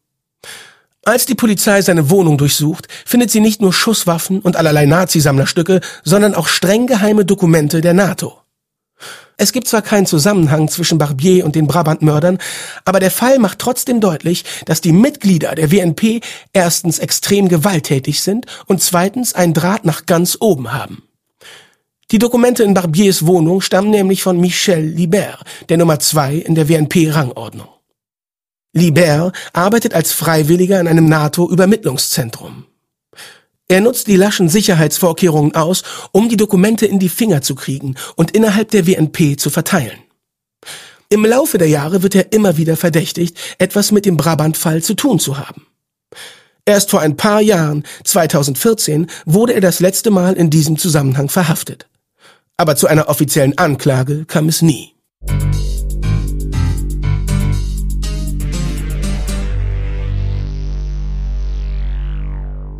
Als 1.08 1.26
die 1.26 1.36
Polizei 1.36 1.82
seine 1.82 2.10
Wohnung 2.10 2.38
durchsucht, 2.38 2.90
findet 3.06 3.32
sie 3.32 3.40
nicht 3.40 3.62
nur 3.62 3.72
Schusswaffen 3.72 4.42
und 4.42 4.58
allerlei 4.58 4.86
Nazi-Sammlerstücke, 4.86 5.80
sondern 6.04 6.36
auch 6.36 6.50
streng 6.50 6.86
geheime 6.86 7.24
Dokumente 7.24 7.80
der 7.80 7.94
NATO. 7.94 8.42
Es 9.38 9.54
gibt 9.54 9.70
zwar 9.70 9.82
keinen 9.82 10.06
Zusammenhang 10.06 10.68
zwischen 10.68 10.98
Barbier 10.98 11.46
und 11.46 11.56
den 11.56 11.66
Brabant-Mördern, 11.66 12.40
aber 12.84 13.00
der 13.00 13.10
Fall 13.10 13.40
macht 13.40 13.60
trotzdem 13.60 14.02
deutlich, 14.02 14.44
dass 14.66 14.82
die 14.82 14.92
Mitglieder 14.92 15.56
der 15.56 15.72
WNP 15.72 16.20
erstens 16.52 17.00
extrem 17.00 17.48
gewalttätig 17.48 18.22
sind 18.22 18.46
und 18.66 18.84
zweitens 18.84 19.34
einen 19.34 19.54
Draht 19.54 19.86
nach 19.86 20.08
ganz 20.08 20.36
oben 20.42 20.74
haben. 20.74 21.04
Die 22.12 22.20
Dokumente 22.20 22.64
in 22.64 22.74
Barbiers 22.74 23.26
Wohnung 23.26 23.62
stammen 23.62 23.92
nämlich 23.92 24.24
von 24.24 24.42
Michel 24.42 24.84
Libert, 24.84 25.46
der 25.70 25.78
Nummer 25.78 26.00
zwei 26.00 26.36
in 26.36 26.56
der 26.56 26.68
WNP-Rangordnung. 26.68 27.77
Libert 28.78 29.36
arbeitet 29.54 29.94
als 29.94 30.14
Freiwilliger 30.14 30.80
in 30.80 30.88
einem 30.88 31.06
NATO-Übermittlungszentrum. 31.10 32.66
Er 33.68 33.82
nutzt 33.82 34.08
die 34.08 34.16
laschen 34.16 34.48
Sicherheitsvorkehrungen 34.48 35.56
aus, 35.56 35.84
um 36.14 36.30
die 36.30 36.38
Dokumente 36.38 36.86
in 36.86 37.00
die 37.00 37.10
Finger 37.10 37.42
zu 37.42 37.56
kriegen 37.56 37.96
und 38.16 38.32
innerhalb 38.32 38.72
der 38.72 38.88
WNP 38.88 39.38
zu 39.38 39.50
verteilen. 39.50 39.98
Im 41.10 41.26
Laufe 41.26 41.58
der 41.58 41.68
Jahre 41.68 42.04
wird 42.04 42.16
er 42.16 42.32
immer 42.32 42.58
wieder 42.58 42.78
verdächtigt, 42.78 43.38
etwas 43.58 43.92
mit 43.92 44.06
dem 44.06 44.18
Brabant-Fall 44.18 44.82
zu 44.84 44.94
tun 44.94 45.20
zu 45.20 45.38
haben. 45.38 45.66
Erst 46.66 46.90
vor 46.90 47.00
ein 47.00 47.16
paar 47.16 47.42
Jahren, 47.42 47.84
2014, 48.04 49.08
wurde 49.26 49.54
er 49.54 49.62
das 49.62 49.80
letzte 49.80 50.12
Mal 50.12 50.34
in 50.34 50.50
diesem 50.50 50.78
Zusammenhang 50.78 51.30
verhaftet. 51.30 51.88
Aber 52.58 52.76
zu 52.76 52.88
einer 52.88 53.08
offiziellen 53.08 53.58
Anklage 53.58 54.26
kam 54.26 54.50
es 54.50 54.62
nie. 54.62 54.94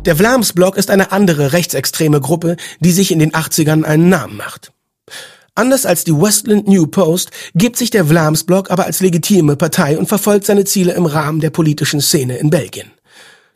Der 0.08 0.16
Vlaams-Block 0.16 0.78
ist 0.78 0.88
eine 0.88 1.12
andere 1.12 1.52
rechtsextreme 1.52 2.22
Gruppe, 2.22 2.56
die 2.80 2.92
sich 2.92 3.10
in 3.10 3.18
den 3.18 3.32
80ern 3.32 3.84
einen 3.84 4.08
Namen 4.08 4.38
macht. 4.38 4.72
Anders 5.54 5.84
als 5.84 6.02
die 6.02 6.14
Westland 6.14 6.66
New 6.66 6.86
Post 6.86 7.30
gibt 7.54 7.76
sich 7.76 7.90
der 7.90 8.06
Vlaams-Block 8.06 8.70
aber 8.70 8.86
als 8.86 9.00
legitime 9.00 9.56
Partei 9.56 9.98
und 9.98 10.08
verfolgt 10.08 10.46
seine 10.46 10.64
Ziele 10.64 10.94
im 10.94 11.04
Rahmen 11.04 11.40
der 11.40 11.50
politischen 11.50 12.00
Szene 12.00 12.38
in 12.38 12.48
Belgien. 12.48 12.90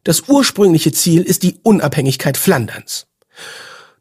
Das 0.05 0.29
ursprüngliche 0.29 0.93
Ziel 0.93 1.23
ist 1.23 1.43
die 1.43 1.59
Unabhängigkeit 1.63 2.37
Flanderns. 2.37 3.07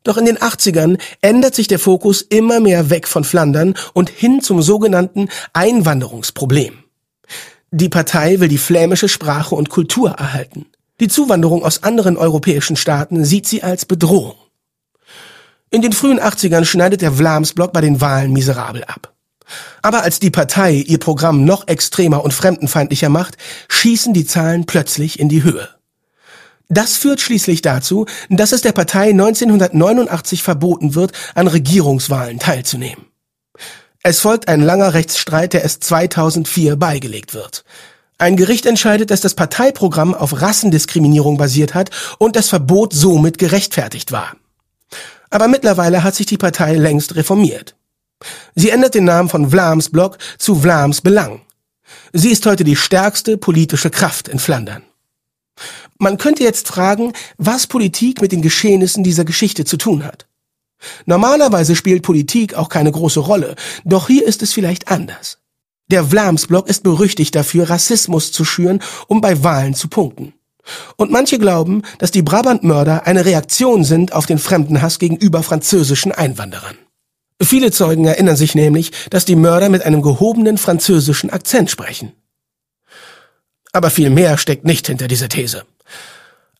Doch 0.03 0.17
in 0.17 0.25
den 0.25 0.37
80ern 0.37 0.99
ändert 1.21 1.55
sich 1.55 1.69
der 1.69 1.79
Fokus 1.79 2.21
immer 2.21 2.59
mehr 2.59 2.89
weg 2.89 3.07
von 3.07 3.23
Flandern 3.23 3.75
und 3.93 4.09
hin 4.09 4.41
zum 4.41 4.61
sogenannten 4.61 5.29
Einwanderungsproblem. 5.53 6.73
Die 7.71 7.87
Partei 7.87 8.41
will 8.41 8.49
die 8.49 8.57
flämische 8.57 9.07
Sprache 9.07 9.55
und 9.55 9.69
Kultur 9.69 10.09
erhalten. 10.09 10.65
Die 11.01 11.07
Zuwanderung 11.07 11.65
aus 11.65 11.81
anderen 11.81 12.15
europäischen 12.15 12.75
Staaten 12.75 13.25
sieht 13.25 13.47
sie 13.47 13.63
als 13.63 13.85
Bedrohung. 13.85 14.35
In 15.71 15.81
den 15.81 15.93
frühen 15.93 16.19
80ern 16.19 16.63
schneidet 16.63 17.01
der 17.01 17.13
Vlaamsblock 17.13 17.73
bei 17.73 17.81
den 17.81 18.01
Wahlen 18.01 18.31
miserabel 18.31 18.83
ab. 18.83 19.11
Aber 19.81 20.03
als 20.03 20.19
die 20.19 20.29
Partei 20.29 20.73
ihr 20.75 20.99
Programm 20.99 21.43
noch 21.43 21.67
extremer 21.67 22.23
und 22.23 22.35
fremdenfeindlicher 22.35 23.09
macht, 23.09 23.37
schießen 23.67 24.13
die 24.13 24.27
Zahlen 24.27 24.67
plötzlich 24.67 25.19
in 25.19 25.27
die 25.27 25.41
Höhe. 25.41 25.69
Das 26.69 26.97
führt 26.97 27.19
schließlich 27.19 27.63
dazu, 27.63 28.05
dass 28.29 28.51
es 28.51 28.61
der 28.61 28.71
Partei 28.71 29.09
1989 29.09 30.43
verboten 30.43 30.93
wird, 30.93 31.13
an 31.33 31.47
Regierungswahlen 31.47 32.37
teilzunehmen. 32.37 33.07
Es 34.03 34.19
folgt 34.19 34.47
ein 34.47 34.61
langer 34.61 34.93
Rechtsstreit, 34.93 35.53
der 35.53 35.63
erst 35.63 35.83
2004 35.83 36.75
beigelegt 36.75 37.33
wird. 37.33 37.65
Ein 38.21 38.35
Gericht 38.35 38.67
entscheidet, 38.67 39.09
dass 39.09 39.21
das 39.21 39.33
Parteiprogramm 39.33 40.13
auf 40.13 40.43
Rassendiskriminierung 40.43 41.37
basiert 41.37 41.73
hat 41.73 41.89
und 42.19 42.35
das 42.35 42.49
Verbot 42.49 42.93
somit 42.93 43.39
gerechtfertigt 43.39 44.11
war. 44.11 44.35
Aber 45.31 45.47
mittlerweile 45.47 46.03
hat 46.03 46.13
sich 46.13 46.27
die 46.27 46.37
Partei 46.37 46.75
längst 46.75 47.15
reformiert. 47.15 47.75
Sie 48.53 48.69
ändert 48.69 48.93
den 48.93 49.05
Namen 49.05 49.27
von 49.27 49.49
Vlaams 49.49 49.89
Block 49.89 50.19
zu 50.37 50.53
Vlaams 50.53 51.01
Belang. 51.01 51.41
Sie 52.13 52.29
ist 52.29 52.45
heute 52.45 52.63
die 52.63 52.75
stärkste 52.75 53.39
politische 53.39 53.89
Kraft 53.89 54.27
in 54.27 54.37
Flandern. 54.37 54.83
Man 55.97 56.19
könnte 56.19 56.43
jetzt 56.43 56.67
fragen, 56.67 57.13
was 57.39 57.65
Politik 57.65 58.21
mit 58.21 58.31
den 58.31 58.43
Geschehnissen 58.43 59.03
dieser 59.03 59.25
Geschichte 59.25 59.65
zu 59.65 59.77
tun 59.77 60.05
hat. 60.05 60.27
Normalerweise 61.07 61.75
spielt 61.75 62.03
Politik 62.03 62.53
auch 62.53 62.69
keine 62.69 62.91
große 62.91 63.19
Rolle, 63.19 63.55
doch 63.83 64.05
hier 64.05 64.27
ist 64.27 64.43
es 64.43 64.53
vielleicht 64.53 64.89
anders. 64.89 65.40
Der 65.91 66.05
Vlaamsblock 66.05 66.69
ist 66.69 66.83
berüchtigt 66.83 67.35
dafür, 67.35 67.69
Rassismus 67.69 68.31
zu 68.31 68.45
schüren, 68.45 68.81
um 69.07 69.19
bei 69.19 69.43
Wahlen 69.43 69.75
zu 69.75 69.89
punkten. 69.89 70.33
Und 70.95 71.11
manche 71.11 71.37
glauben, 71.37 71.81
dass 71.97 72.11
die 72.11 72.21
Brabantmörder 72.21 73.05
eine 73.05 73.25
Reaktion 73.25 73.83
sind 73.83 74.13
auf 74.13 74.25
den 74.25 74.37
Fremdenhass 74.37 74.99
gegenüber 74.99 75.43
französischen 75.43 76.13
Einwanderern. 76.13 76.77
Viele 77.41 77.71
Zeugen 77.71 78.05
erinnern 78.05 78.37
sich 78.37 78.55
nämlich, 78.55 78.91
dass 79.09 79.25
die 79.25 79.35
Mörder 79.35 79.67
mit 79.67 79.83
einem 79.83 80.01
gehobenen 80.01 80.57
französischen 80.57 81.29
Akzent 81.29 81.69
sprechen. 81.69 82.13
Aber 83.73 83.89
viel 83.89 84.11
mehr 84.11 84.37
steckt 84.37 84.63
nicht 84.63 84.87
hinter 84.87 85.09
dieser 85.09 85.27
These. 85.27 85.65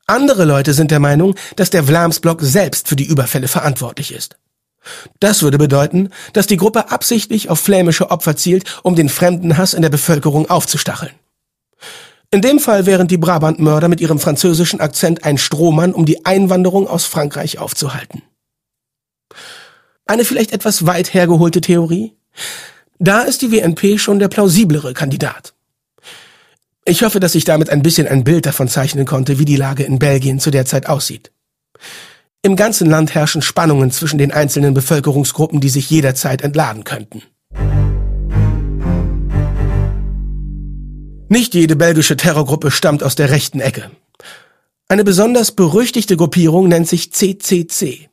Andere 0.07 0.43
Leute 0.43 0.73
sind 0.73 0.91
der 0.91 0.99
Meinung, 0.99 1.35
dass 1.55 1.69
der 1.69 1.85
Vlaamsblock 1.85 2.41
selbst 2.41 2.89
für 2.89 2.97
die 2.97 3.05
Überfälle 3.05 3.47
verantwortlich 3.47 4.11
ist. 4.11 4.35
Das 5.19 5.43
würde 5.43 5.57
bedeuten, 5.57 6.09
dass 6.33 6.47
die 6.47 6.57
Gruppe 6.57 6.89
absichtlich 6.91 7.49
auf 7.49 7.59
flämische 7.59 8.09
Opfer 8.09 8.35
zielt, 8.35 8.79
um 8.83 8.95
den 8.95 9.09
Fremdenhass 9.09 9.73
in 9.73 9.81
der 9.81 9.89
Bevölkerung 9.89 10.49
aufzustacheln. 10.49 11.13
In 12.31 12.41
dem 12.41 12.59
Fall 12.59 12.85
wären 12.85 13.07
die 13.07 13.17
Brabantmörder 13.17 13.89
mit 13.89 13.99
ihrem 13.99 14.19
französischen 14.19 14.79
Akzent 14.79 15.25
ein 15.25 15.37
Strohmann, 15.37 15.93
um 15.93 16.05
die 16.05 16.25
Einwanderung 16.25 16.87
aus 16.87 17.05
Frankreich 17.05 17.59
aufzuhalten. 17.59 18.23
Eine 20.05 20.25
vielleicht 20.25 20.53
etwas 20.53 20.85
weit 20.85 21.13
hergeholte 21.13 21.61
Theorie? 21.61 22.13
Da 22.99 23.21
ist 23.21 23.41
die 23.41 23.51
WNP 23.51 23.97
schon 23.99 24.19
der 24.19 24.29
plausiblere 24.29 24.93
Kandidat. 24.93 25.53
Ich 26.85 27.03
hoffe, 27.03 27.19
dass 27.19 27.35
ich 27.35 27.45
damit 27.45 27.69
ein 27.69 27.83
bisschen 27.83 28.07
ein 28.07 28.23
Bild 28.23 28.45
davon 28.45 28.67
zeichnen 28.67 29.05
konnte, 29.05 29.37
wie 29.37 29.45
die 29.45 29.55
Lage 29.55 29.83
in 29.83 29.99
Belgien 29.99 30.39
zu 30.39 30.51
der 30.51 30.65
Zeit 30.65 30.87
aussieht. 30.87 31.31
Im 32.43 32.55
ganzen 32.55 32.89
Land 32.89 33.13
herrschen 33.13 33.43
Spannungen 33.43 33.91
zwischen 33.91 34.17
den 34.17 34.31
einzelnen 34.31 34.73
Bevölkerungsgruppen, 34.73 35.59
die 35.59 35.69
sich 35.69 35.91
jederzeit 35.91 36.41
entladen 36.41 36.83
könnten. 36.83 37.21
Nicht 41.29 41.53
jede 41.53 41.75
belgische 41.75 42.17
Terrorgruppe 42.17 42.71
stammt 42.71 43.03
aus 43.03 43.15
der 43.15 43.29
rechten 43.29 43.59
Ecke. 43.59 43.91
Eine 44.87 45.03
besonders 45.03 45.51
berüchtigte 45.51 46.17
Gruppierung 46.17 46.67
nennt 46.67 46.87
sich 46.87 47.13
CCC. 47.13 48.09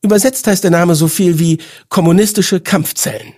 Übersetzt 0.00 0.46
heißt 0.46 0.62
der 0.62 0.70
Name 0.70 0.94
so 0.94 1.08
viel 1.08 1.40
wie 1.40 1.58
kommunistische 1.88 2.60
Kampfzellen. 2.60 3.34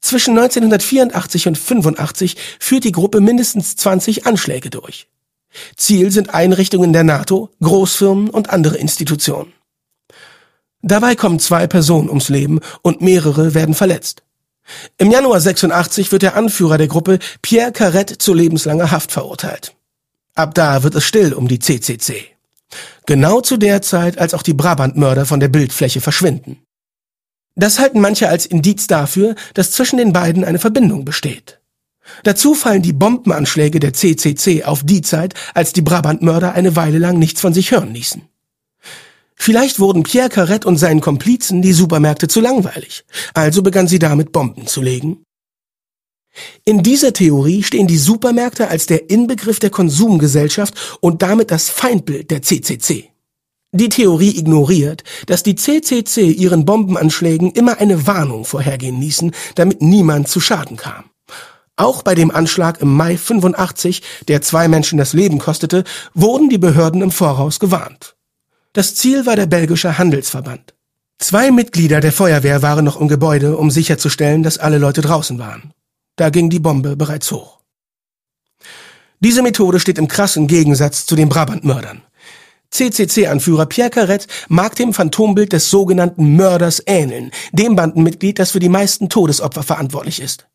Zwischen 0.00 0.36
1984 0.36 1.46
und 1.46 1.56
85 1.56 2.36
führt 2.58 2.84
die 2.84 2.92
Gruppe 2.92 3.20
mindestens 3.20 3.76
20 3.76 4.26
Anschläge 4.26 4.68
durch. 4.68 5.06
Ziel 5.76 6.10
sind 6.10 6.34
Einrichtungen 6.34 6.92
der 6.92 7.04
NATO, 7.04 7.50
Großfirmen 7.62 8.30
und 8.30 8.50
andere 8.50 8.76
Institutionen. 8.76 9.52
Dabei 10.82 11.16
kommen 11.16 11.40
zwei 11.40 11.66
Personen 11.66 12.08
ums 12.08 12.28
Leben 12.28 12.60
und 12.82 13.00
mehrere 13.00 13.54
werden 13.54 13.74
verletzt. 13.74 14.22
Im 14.98 15.10
Januar 15.10 15.40
86 15.40 16.12
wird 16.12 16.22
der 16.22 16.36
Anführer 16.36 16.78
der 16.78 16.88
Gruppe 16.88 17.18
Pierre 17.42 17.72
Carrette 17.72 18.18
zu 18.18 18.34
lebenslanger 18.34 18.90
Haft 18.90 19.12
verurteilt. 19.12 19.74
Ab 20.34 20.54
da 20.54 20.82
wird 20.82 20.94
es 20.94 21.04
still 21.04 21.32
um 21.32 21.48
die 21.48 21.58
CCC. 21.58 22.26
Genau 23.06 23.40
zu 23.40 23.56
der 23.56 23.82
Zeit, 23.82 24.18
als 24.18 24.34
auch 24.34 24.42
die 24.42 24.54
Brabantmörder 24.54 25.26
von 25.26 25.40
der 25.40 25.48
Bildfläche 25.48 26.00
verschwinden. 26.00 26.62
Das 27.56 27.78
halten 27.78 28.00
manche 28.00 28.28
als 28.28 28.46
Indiz 28.46 28.86
dafür, 28.86 29.34
dass 29.54 29.72
zwischen 29.72 29.96
den 29.96 30.12
beiden 30.12 30.44
eine 30.44 30.60
Verbindung 30.60 31.04
besteht. 31.04 31.58
Dazu 32.24 32.54
fallen 32.54 32.82
die 32.82 32.92
Bombenanschläge 32.92 33.80
der 33.80 33.92
CCC 33.92 34.64
auf 34.64 34.82
die 34.84 35.02
Zeit, 35.02 35.34
als 35.54 35.72
die 35.72 35.82
Brabantmörder 35.82 36.52
eine 36.52 36.76
Weile 36.76 36.98
lang 36.98 37.18
nichts 37.18 37.40
von 37.40 37.52
sich 37.52 37.70
hören 37.70 37.94
ließen. 37.94 38.22
Vielleicht 39.34 39.78
wurden 39.78 40.02
Pierre 40.02 40.28
Carrette 40.28 40.66
und 40.66 40.78
seinen 40.78 41.00
Komplizen 41.00 41.62
die 41.62 41.72
Supermärkte 41.72 42.26
zu 42.26 42.40
langweilig, 42.40 43.04
also 43.34 43.62
begann 43.62 43.86
sie 43.86 44.00
damit 44.00 44.32
Bomben 44.32 44.66
zu 44.66 44.82
legen. 44.82 45.22
In 46.64 46.82
dieser 46.82 47.12
Theorie 47.12 47.62
stehen 47.62 47.86
die 47.86 47.98
Supermärkte 47.98 48.68
als 48.68 48.86
der 48.86 49.10
Inbegriff 49.10 49.58
der 49.58 49.70
Konsumgesellschaft 49.70 50.98
und 51.00 51.22
damit 51.22 51.50
das 51.50 51.68
Feindbild 51.68 52.30
der 52.30 52.42
CCC. 52.42 53.10
Die 53.72 53.88
Theorie 53.88 54.38
ignoriert, 54.38 55.04
dass 55.26 55.42
die 55.42 55.54
CCC 55.54 56.30
ihren 56.30 56.64
Bombenanschlägen 56.64 57.52
immer 57.52 57.78
eine 57.78 58.06
Warnung 58.06 58.44
vorhergehen 58.44 59.00
ließen, 59.00 59.32
damit 59.54 59.82
niemand 59.82 60.28
zu 60.28 60.40
Schaden 60.40 60.76
kam. 60.76 61.04
Auch 61.78 62.02
bei 62.02 62.16
dem 62.16 62.32
Anschlag 62.32 62.80
im 62.80 62.92
Mai 62.92 63.16
85, 63.16 64.02
der 64.26 64.42
zwei 64.42 64.66
Menschen 64.66 64.98
das 64.98 65.12
Leben 65.12 65.38
kostete, 65.38 65.84
wurden 66.12 66.50
die 66.50 66.58
Behörden 66.58 67.02
im 67.02 67.12
Voraus 67.12 67.60
gewarnt. 67.60 68.16
Das 68.72 68.96
Ziel 68.96 69.26
war 69.26 69.36
der 69.36 69.46
belgische 69.46 69.96
Handelsverband. 69.96 70.74
Zwei 71.20 71.52
Mitglieder 71.52 72.00
der 72.00 72.10
Feuerwehr 72.10 72.62
waren 72.62 72.84
noch 72.84 73.00
im 73.00 73.06
Gebäude, 73.06 73.56
um 73.56 73.70
sicherzustellen, 73.70 74.42
dass 74.42 74.58
alle 74.58 74.78
Leute 74.78 75.02
draußen 75.02 75.38
waren. 75.38 75.72
Da 76.16 76.30
ging 76.30 76.50
die 76.50 76.58
Bombe 76.58 76.96
bereits 76.96 77.30
hoch. 77.30 77.60
Diese 79.20 79.42
Methode 79.42 79.78
steht 79.78 79.98
im 79.98 80.08
krassen 80.08 80.48
Gegensatz 80.48 81.06
zu 81.06 81.14
den 81.14 81.28
Brabantmördern. 81.28 82.02
CCC-Anführer 82.72 83.66
Pierre 83.66 83.90
Carrette 83.90 84.26
mag 84.48 84.74
dem 84.74 84.92
Phantombild 84.92 85.52
des 85.52 85.70
sogenannten 85.70 86.34
Mörders 86.34 86.82
ähneln, 86.86 87.30
dem 87.52 87.76
Bandenmitglied, 87.76 88.40
das 88.40 88.50
für 88.50 88.60
die 88.60 88.68
meisten 88.68 89.08
Todesopfer 89.08 89.62
verantwortlich 89.62 90.20
ist. 90.20 90.48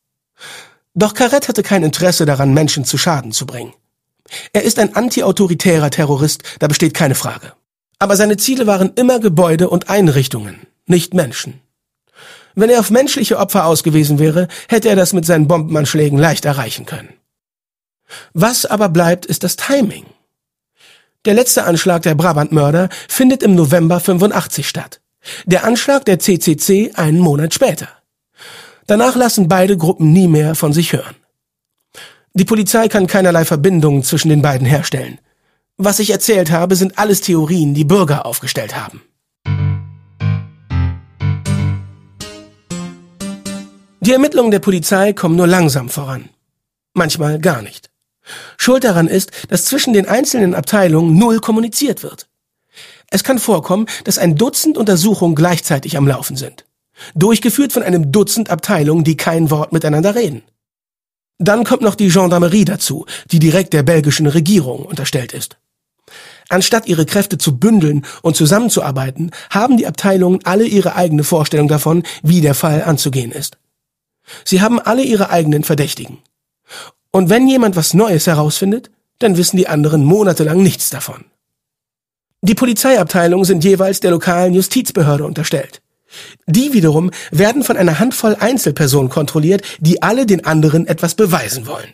Doch 0.96 1.14
Carrette 1.14 1.48
hatte 1.48 1.64
kein 1.64 1.84
Interesse 1.84 2.26
daran, 2.26 2.54
Menschen 2.54 2.86
zu 2.86 2.98
Schaden 2.98 3.32
zu 3.32 3.46
bringen. 3.46 3.74
Er 4.54 4.64
ist 4.64 4.80
ein 4.80 4.96
antiautoritärer 4.96 5.90
Terrorist, 5.90 6.44
da 6.60 6.68
besteht 6.68 6.94
keine 6.94 7.16
Frage. 7.16 7.54
Aber 8.00 8.16
seine 8.16 8.38
Ziele 8.38 8.68
waren 8.68 8.92
immer 8.96 9.20
Gebäude 9.20 9.70
und 9.70 9.90
Einrichtungen, 9.90 10.68
nicht 10.86 11.14
Menschen. 11.14 11.62
Wenn 12.56 12.70
er 12.70 12.80
auf 12.80 12.92
menschliche 12.92 13.38
Opfer 13.38 13.66
ausgewiesen 13.66 14.20
wäre, 14.20 14.48
hätte 14.68 14.90
er 14.90 14.96
das 14.96 15.14
mit 15.14 15.26
seinen 15.26 15.48
Bombenanschlägen 15.48 16.20
leicht 16.20 16.46
erreichen 16.46 16.86
können. 16.86 17.14
Was 18.34 18.66
aber 18.66 18.90
bleibt, 18.90 19.26
ist 19.26 19.44
das 19.44 19.56
Timing. 19.56 20.06
Der 21.26 21.34
letzte 21.34 21.64
Anschlag 21.64 22.04
der 22.04 22.16
Brabantmörder 22.16 22.90
findet 23.08 23.42
im 23.42 23.56
November 23.56 24.00
85 24.00 24.68
statt. 24.68 25.00
Der 25.46 25.64
Anschlag 25.64 26.06
der 26.06 26.20
CCC 26.20 26.92
einen 26.96 27.20
Monat 27.20 27.54
später. 27.54 27.88
Danach 28.88 29.16
lassen 29.16 29.48
beide 29.48 29.78
Gruppen 29.78 30.12
nie 30.12 30.28
mehr 30.28 30.56
von 30.56 30.74
sich 30.74 30.94
hören. 30.94 31.16
Die 32.34 32.46
Polizei 32.46 32.88
kann 32.88 33.08
keinerlei 33.08 33.46
Verbindungen 33.46 34.04
zwischen 34.04 34.30
den 34.30 34.42
beiden 34.42 34.68
herstellen. 34.68 35.20
Was 35.78 36.00
ich 36.00 36.10
erzählt 36.10 36.52
habe, 36.52 36.76
sind 36.76 36.98
alles 36.98 37.22
Theorien, 37.22 37.74
die 37.74 37.86
Bürger 37.86 38.26
aufgestellt 38.26 38.76
haben. 38.76 39.02
Die 44.02 44.12
Ermittlungen 44.12 44.52
der 44.52 44.60
Polizei 44.60 45.14
kommen 45.14 45.38
nur 45.38 45.48
langsam 45.48 45.90
voran. 45.90 46.30
Manchmal 46.94 47.40
gar 47.40 47.62
nicht. 47.62 47.90
Schuld 48.58 48.84
daran 48.84 49.08
ist, 49.08 49.32
dass 49.50 49.66
zwischen 49.66 49.94
den 49.94 50.08
einzelnen 50.08 50.56
Abteilungen 50.56 51.18
null 51.18 51.40
kommuniziert 51.40 52.04
wird. 52.04 52.28
Es 53.10 53.24
kann 53.24 53.40
vorkommen, 53.40 53.86
dass 54.04 54.18
ein 54.18 54.36
Dutzend 54.36 54.78
Untersuchungen 54.78 55.36
gleichzeitig 55.36 55.96
am 55.98 56.08
Laufen 56.08 56.36
sind. 56.36 56.66
Durchgeführt 57.16 57.74
von 57.74 57.84
einem 57.84 58.12
Dutzend 58.12 58.50
Abteilungen, 58.50 59.04
die 59.04 59.18
kein 59.18 59.50
Wort 59.50 59.74
miteinander 59.74 60.16
reden. 60.16 60.44
Dann 61.40 61.64
kommt 61.64 61.82
noch 61.82 61.96
die 61.96 62.10
Gendarmerie 62.10 62.66
dazu, 62.66 63.06
die 63.32 63.40
direkt 63.40 63.74
der 63.74 63.84
belgischen 63.84 64.28
Regierung 64.28 64.86
unterstellt 64.86 65.34
ist. 65.34 65.58
Anstatt 66.50 66.88
ihre 66.88 67.06
Kräfte 67.06 67.38
zu 67.38 67.58
bündeln 67.58 68.06
und 68.22 68.36
zusammenzuarbeiten, 68.36 69.32
haben 69.50 69.78
die 69.78 69.88
Abteilungen 69.88 70.40
alle 70.44 70.66
ihre 70.66 70.96
eigene 70.96 71.24
Vorstellung 71.24 71.68
davon, 71.68 72.04
wie 72.22 72.42
der 72.42 72.54
Fall 72.54 72.84
anzugehen 72.84 73.32
ist. 73.32 73.58
Sie 74.46 74.62
haben 74.62 74.80
alle 74.80 75.04
ihre 75.04 75.30
eigenen 75.30 75.64
Verdächtigen. 75.64 76.20
Und 77.12 77.30
wenn 77.30 77.48
jemand 77.48 77.76
was 77.76 77.94
Neues 77.94 78.28
herausfindet, 78.28 78.90
dann 79.20 79.38
wissen 79.38 79.58
die 79.58 79.68
anderen 79.68 80.04
monatelang 80.04 80.62
nichts 80.62 80.90
davon. 80.90 81.26
Die 82.42 82.56
Polizeiabteilungen 82.56 83.46
sind 83.46 83.64
jeweils 83.64 84.00
der 84.00 84.12
lokalen 84.12 84.54
Justizbehörde 84.54 85.26
unterstellt. 85.26 85.83
Die 86.48 86.74
wiederum 86.74 87.12
werden 87.32 87.64
von 87.64 87.78
einer 87.78 88.00
Handvoll 88.00 88.36
Einzelpersonen 88.40 89.10
kontrolliert, 89.10 89.64
die 89.80 90.02
alle 90.02 90.26
den 90.26 90.46
anderen 90.46 90.88
etwas 90.88 91.16
beweisen 91.16 91.68
wollen. 91.68 91.94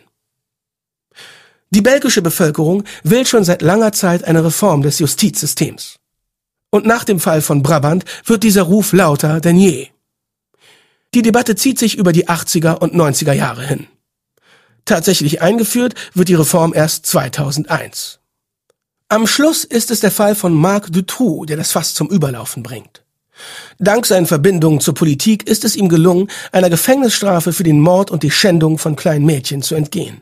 Die 1.70 1.82
belgische 1.82 2.22
Bevölkerung 2.22 2.84
will 3.04 3.26
schon 3.26 3.44
seit 3.44 3.62
langer 3.62 3.92
Zeit 3.92 4.24
eine 4.24 4.44
Reform 4.44 4.82
des 4.82 4.98
Justizsystems. 4.98 5.96
Und 6.70 6.84
nach 6.84 7.04
dem 7.04 7.20
Fall 7.20 7.42
von 7.42 7.62
Brabant 7.62 8.04
wird 8.24 8.42
dieser 8.42 8.62
Ruf 8.62 8.92
lauter 8.92 9.40
denn 9.40 9.56
je. 9.56 9.88
Die 11.14 11.22
Debatte 11.22 11.56
zieht 11.56 11.78
sich 11.78 11.96
über 11.96 12.12
die 12.12 12.28
80er 12.28 12.78
und 12.78 12.94
90er 12.94 13.32
Jahre 13.32 13.66
hin. 13.66 13.86
Tatsächlich 14.84 15.42
eingeführt 15.42 15.94
wird 16.14 16.28
die 16.28 16.34
Reform 16.34 16.72
erst 16.74 17.06
2001. 17.06 18.20
Am 19.08 19.26
Schluss 19.26 19.64
ist 19.64 19.90
es 19.90 20.00
der 20.00 20.12
Fall 20.12 20.34
von 20.34 20.52
Marc 20.54 20.92
Dutroux, 20.92 21.44
der 21.44 21.56
das 21.56 21.72
Fass 21.72 21.94
zum 21.94 22.08
Überlaufen 22.08 22.62
bringt. 22.62 22.99
Dank 23.78 24.06
seinen 24.06 24.26
Verbindungen 24.26 24.80
zur 24.80 24.94
Politik 24.94 25.46
ist 25.48 25.64
es 25.64 25.76
ihm 25.76 25.88
gelungen, 25.88 26.28
einer 26.52 26.70
Gefängnisstrafe 26.70 27.52
für 27.52 27.62
den 27.62 27.80
Mord 27.80 28.10
und 28.10 28.22
die 28.22 28.30
Schändung 28.30 28.78
von 28.78 28.96
kleinen 28.96 29.24
Mädchen 29.24 29.62
zu 29.62 29.74
entgehen. 29.74 30.20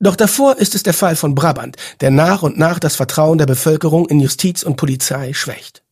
Doch 0.00 0.16
davor 0.16 0.56
ist 0.56 0.74
es 0.74 0.82
der 0.82 0.94
Fall 0.94 1.14
von 1.14 1.34
Brabant, 1.34 1.76
der 2.00 2.10
nach 2.10 2.42
und 2.42 2.58
nach 2.58 2.80
das 2.80 2.96
Vertrauen 2.96 3.38
der 3.38 3.46
Bevölkerung 3.46 4.08
in 4.08 4.18
Justiz 4.18 4.64
und 4.64 4.76
Polizei 4.76 5.32
schwächt. 5.32 5.82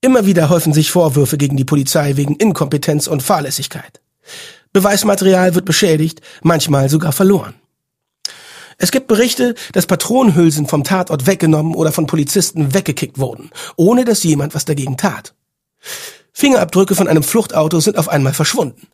Immer 0.00 0.26
wieder 0.26 0.48
häufen 0.48 0.72
sich 0.72 0.90
Vorwürfe 0.90 1.36
gegen 1.36 1.56
die 1.56 1.64
Polizei 1.64 2.16
wegen 2.16 2.34
Inkompetenz 2.36 3.06
und 3.06 3.22
Fahrlässigkeit. 3.22 4.00
Beweismaterial 4.72 5.54
wird 5.54 5.66
beschädigt, 5.66 6.22
manchmal 6.42 6.88
sogar 6.88 7.12
verloren. 7.12 7.54
Es 8.82 8.90
gibt 8.90 9.06
Berichte, 9.06 9.54
dass 9.74 9.86
Patronenhülsen 9.86 10.66
vom 10.66 10.82
Tatort 10.82 11.28
weggenommen 11.28 11.76
oder 11.76 11.92
von 11.92 12.08
Polizisten 12.08 12.74
weggekickt 12.74 13.16
wurden, 13.16 13.50
ohne 13.76 14.04
dass 14.04 14.24
jemand 14.24 14.56
was 14.56 14.64
dagegen 14.64 14.96
tat. 14.96 15.34
Fingerabdrücke 16.32 16.96
von 16.96 17.06
einem 17.06 17.22
Fluchtauto 17.22 17.78
sind 17.78 17.96
auf 17.96 18.08
einmal 18.08 18.34
verschwunden. 18.34 18.88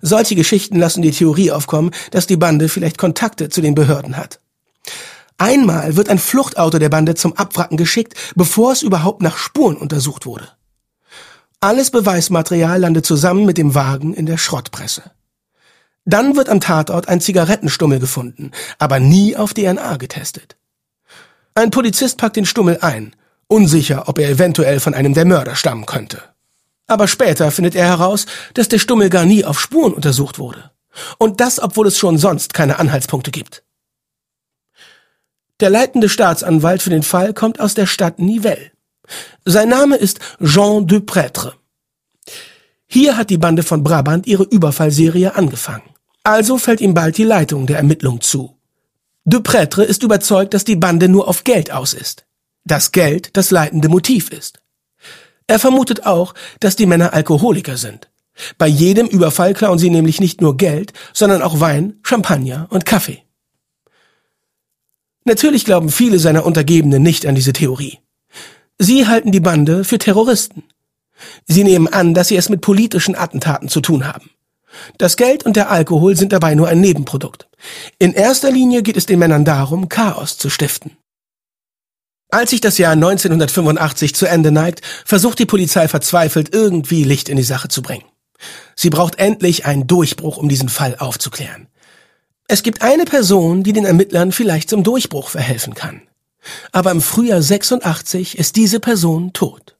Solche 0.00 0.34
Geschichten 0.34 0.76
lassen 0.76 1.02
die 1.02 1.12
Theorie 1.12 1.52
aufkommen, 1.52 1.92
dass 2.10 2.26
die 2.26 2.36
Bande 2.36 2.68
vielleicht 2.68 2.98
Kontakte 2.98 3.48
zu 3.48 3.60
den 3.60 3.76
Behörden 3.76 4.16
hat. 4.16 4.40
Einmal 5.38 5.94
wird 5.94 6.08
ein 6.08 6.18
Fluchtauto 6.18 6.80
der 6.80 6.88
Bande 6.88 7.14
zum 7.14 7.34
Abwracken 7.34 7.76
geschickt, 7.76 8.14
bevor 8.34 8.72
es 8.72 8.82
überhaupt 8.82 9.22
nach 9.22 9.36
Spuren 9.36 9.76
untersucht 9.76 10.26
wurde. 10.26 10.48
Alles 11.60 11.92
Beweismaterial 11.92 12.80
landet 12.80 13.06
zusammen 13.06 13.46
mit 13.46 13.56
dem 13.56 13.76
Wagen 13.76 14.14
in 14.14 14.26
der 14.26 14.36
Schrottpresse. 14.36 15.12
Dann 16.04 16.36
wird 16.36 16.48
am 16.48 16.60
Tatort 16.60 17.08
ein 17.08 17.20
Zigarettenstummel 17.20 18.00
gefunden, 18.00 18.50
aber 18.78 18.98
nie 18.98 19.36
auf 19.36 19.54
DNA 19.54 19.96
getestet. 19.96 20.56
Ein 21.54 21.70
Polizist 21.70 22.18
packt 22.18 22.36
den 22.36 22.46
Stummel 22.46 22.78
ein, 22.80 23.14
unsicher, 23.46 24.08
ob 24.08 24.18
er 24.18 24.30
eventuell 24.30 24.80
von 24.80 24.94
einem 24.94 25.14
der 25.14 25.24
Mörder 25.26 25.54
stammen 25.54 25.86
könnte. 25.86 26.22
Aber 26.86 27.06
später 27.06 27.50
findet 27.50 27.74
er 27.74 27.86
heraus, 27.86 28.26
dass 28.54 28.68
der 28.68 28.78
Stummel 28.78 29.10
gar 29.10 29.24
nie 29.24 29.44
auf 29.44 29.60
Spuren 29.60 29.92
untersucht 29.92 30.38
wurde. 30.38 30.70
Und 31.18 31.40
das, 31.40 31.60
obwohl 31.60 31.86
es 31.86 31.98
schon 31.98 32.18
sonst 32.18 32.52
keine 32.54 32.78
Anhaltspunkte 32.78 33.30
gibt. 33.30 33.62
Der 35.60 35.70
leitende 35.70 36.08
Staatsanwalt 36.08 36.82
für 36.82 36.90
den 36.90 37.02
Fall 37.02 37.32
kommt 37.34 37.60
aus 37.60 37.74
der 37.74 37.86
Stadt 37.86 38.18
Nivelles. 38.18 38.70
Sein 39.44 39.68
Name 39.68 39.96
ist 39.96 40.18
Jean 40.42 40.86
Duprêtre. 40.86 41.52
Hier 42.86 43.16
hat 43.16 43.30
die 43.30 43.38
Bande 43.38 43.62
von 43.62 43.82
Brabant 43.82 44.26
ihre 44.26 44.42
Überfallserie 44.42 45.34
angefangen. 45.34 45.91
Also 46.24 46.58
fällt 46.58 46.80
ihm 46.80 46.94
bald 46.94 47.18
die 47.18 47.24
Leitung 47.24 47.66
der 47.66 47.78
Ermittlung 47.78 48.20
zu. 48.20 48.56
Duprêtre 49.24 49.82
ist 49.82 50.02
überzeugt, 50.02 50.54
dass 50.54 50.64
die 50.64 50.76
Bande 50.76 51.08
nur 51.08 51.28
auf 51.28 51.44
Geld 51.44 51.72
aus 51.72 51.94
ist. 51.94 52.26
Dass 52.64 52.92
Geld 52.92 53.36
das 53.36 53.50
leitende 53.50 53.88
Motiv 53.88 54.30
ist. 54.30 54.60
Er 55.46 55.58
vermutet 55.58 56.06
auch, 56.06 56.34
dass 56.60 56.76
die 56.76 56.86
Männer 56.86 57.12
Alkoholiker 57.12 57.76
sind. 57.76 58.08
Bei 58.58 58.66
jedem 58.66 59.06
Überfall 59.06 59.54
klauen 59.54 59.78
sie 59.78 59.90
nämlich 59.90 60.20
nicht 60.20 60.40
nur 60.40 60.56
Geld, 60.56 60.92
sondern 61.12 61.42
auch 61.42 61.60
Wein, 61.60 61.98
Champagner 62.02 62.66
und 62.70 62.86
Kaffee. 62.86 63.22
Natürlich 65.24 65.64
glauben 65.64 65.90
viele 65.90 66.18
seiner 66.18 66.44
Untergebenen 66.44 67.02
nicht 67.02 67.26
an 67.26 67.34
diese 67.34 67.52
Theorie. 67.52 67.98
Sie 68.78 69.06
halten 69.06 69.30
die 69.30 69.40
Bande 69.40 69.84
für 69.84 69.98
Terroristen. 69.98 70.64
Sie 71.46 71.62
nehmen 71.62 71.86
an, 71.86 72.14
dass 72.14 72.28
sie 72.28 72.36
es 72.36 72.48
mit 72.48 72.60
politischen 72.60 73.14
Attentaten 73.14 73.68
zu 73.68 73.80
tun 73.80 74.06
haben. 74.06 74.30
Das 74.98 75.16
Geld 75.16 75.44
und 75.44 75.56
der 75.56 75.70
Alkohol 75.70 76.16
sind 76.16 76.32
dabei 76.32 76.54
nur 76.54 76.68
ein 76.68 76.80
Nebenprodukt. 76.80 77.48
In 77.98 78.12
erster 78.12 78.50
Linie 78.50 78.82
geht 78.82 78.96
es 78.96 79.06
den 79.06 79.18
Männern 79.18 79.44
darum, 79.44 79.88
Chaos 79.88 80.38
zu 80.38 80.50
stiften. 80.50 80.96
Als 82.30 82.50
sich 82.50 82.62
das 82.62 82.78
Jahr 82.78 82.92
1985 82.92 84.14
zu 84.14 84.26
Ende 84.26 84.52
neigt, 84.52 84.80
versucht 85.04 85.38
die 85.38 85.46
Polizei 85.46 85.86
verzweifelt, 85.86 86.54
irgendwie 86.54 87.04
Licht 87.04 87.28
in 87.28 87.36
die 87.36 87.42
Sache 87.42 87.68
zu 87.68 87.82
bringen. 87.82 88.04
Sie 88.74 88.90
braucht 88.90 89.18
endlich 89.18 89.66
einen 89.66 89.86
Durchbruch, 89.86 90.38
um 90.38 90.48
diesen 90.48 90.70
Fall 90.70 90.96
aufzuklären. 90.98 91.68
Es 92.48 92.62
gibt 92.62 92.82
eine 92.82 93.04
Person, 93.04 93.62
die 93.62 93.72
den 93.72 93.84
Ermittlern 93.84 94.32
vielleicht 94.32 94.70
zum 94.70 94.82
Durchbruch 94.82 95.28
verhelfen 95.28 95.74
kann. 95.74 96.02
Aber 96.72 96.90
im 96.90 97.00
Frühjahr 97.00 97.42
86 97.42 98.38
ist 98.38 98.56
diese 98.56 98.80
Person 98.80 99.32
tot. 99.32 99.76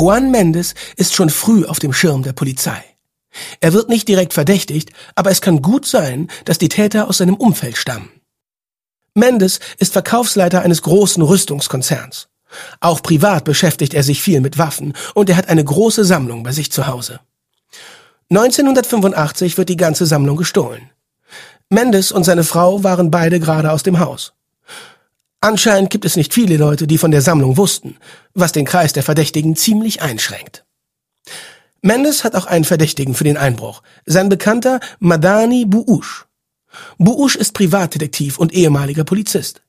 Juan 0.00 0.30
Mendes 0.30 0.74
ist 0.96 1.14
schon 1.14 1.28
früh 1.28 1.66
auf 1.66 1.78
dem 1.78 1.92
Schirm 1.92 2.22
der 2.22 2.32
Polizei. 2.32 2.82
Er 3.60 3.74
wird 3.74 3.90
nicht 3.90 4.08
direkt 4.08 4.32
verdächtigt, 4.32 4.92
aber 5.14 5.30
es 5.30 5.42
kann 5.42 5.60
gut 5.60 5.86
sein, 5.86 6.28
dass 6.46 6.56
die 6.56 6.70
Täter 6.70 7.06
aus 7.06 7.18
seinem 7.18 7.34
Umfeld 7.34 7.76
stammen. 7.76 8.08
Mendes 9.12 9.60
ist 9.76 9.92
Verkaufsleiter 9.92 10.62
eines 10.62 10.80
großen 10.80 11.22
Rüstungskonzerns. 11.22 12.28
Auch 12.80 13.02
privat 13.02 13.44
beschäftigt 13.44 13.92
er 13.92 14.02
sich 14.02 14.22
viel 14.22 14.40
mit 14.40 14.56
Waffen 14.56 14.94
und 15.14 15.28
er 15.28 15.36
hat 15.36 15.50
eine 15.50 15.62
große 15.62 16.06
Sammlung 16.06 16.44
bei 16.44 16.52
sich 16.52 16.72
zu 16.72 16.86
Hause. 16.86 17.20
1985 18.30 19.58
wird 19.58 19.68
die 19.68 19.76
ganze 19.76 20.06
Sammlung 20.06 20.38
gestohlen. 20.38 20.90
Mendes 21.68 22.10
und 22.10 22.24
seine 22.24 22.44
Frau 22.44 22.82
waren 22.82 23.10
beide 23.10 23.38
gerade 23.38 23.70
aus 23.70 23.82
dem 23.82 23.98
Haus. 23.98 24.32
Anscheinend 25.40 25.88
gibt 25.90 26.04
es 26.04 26.16
nicht 26.16 26.34
viele 26.34 26.58
Leute, 26.58 26.86
die 26.86 26.98
von 26.98 27.10
der 27.10 27.22
Sammlung 27.22 27.56
wussten, 27.56 27.96
was 28.34 28.52
den 28.52 28.66
Kreis 28.66 28.92
der 28.92 29.02
Verdächtigen 29.02 29.56
ziemlich 29.56 30.02
einschränkt. 30.02 30.64
Mendes 31.80 32.24
hat 32.24 32.34
auch 32.34 32.44
einen 32.44 32.64
Verdächtigen 32.64 33.14
für 33.14 33.24
den 33.24 33.38
Einbruch, 33.38 33.82
sein 34.04 34.28
Bekannter 34.28 34.80
Madani 34.98 35.64
Buush. 35.64 36.26
Buush 36.98 37.36
ist 37.36 37.54
Privatdetektiv 37.54 38.38
und 38.38 38.52
ehemaliger 38.52 39.04
Polizist. 39.04 39.62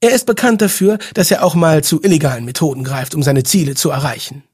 Er 0.00 0.12
ist 0.12 0.24
bekannt 0.24 0.62
dafür, 0.62 0.98
dass 1.14 1.30
er 1.30 1.44
auch 1.44 1.54
mal 1.54 1.82
zu 1.82 2.00
illegalen 2.00 2.44
Methoden 2.44 2.84
greift, 2.84 3.14
um 3.14 3.22
seine 3.22 3.42
Ziele 3.42 3.74
zu 3.74 3.90
erreichen. 3.90 4.44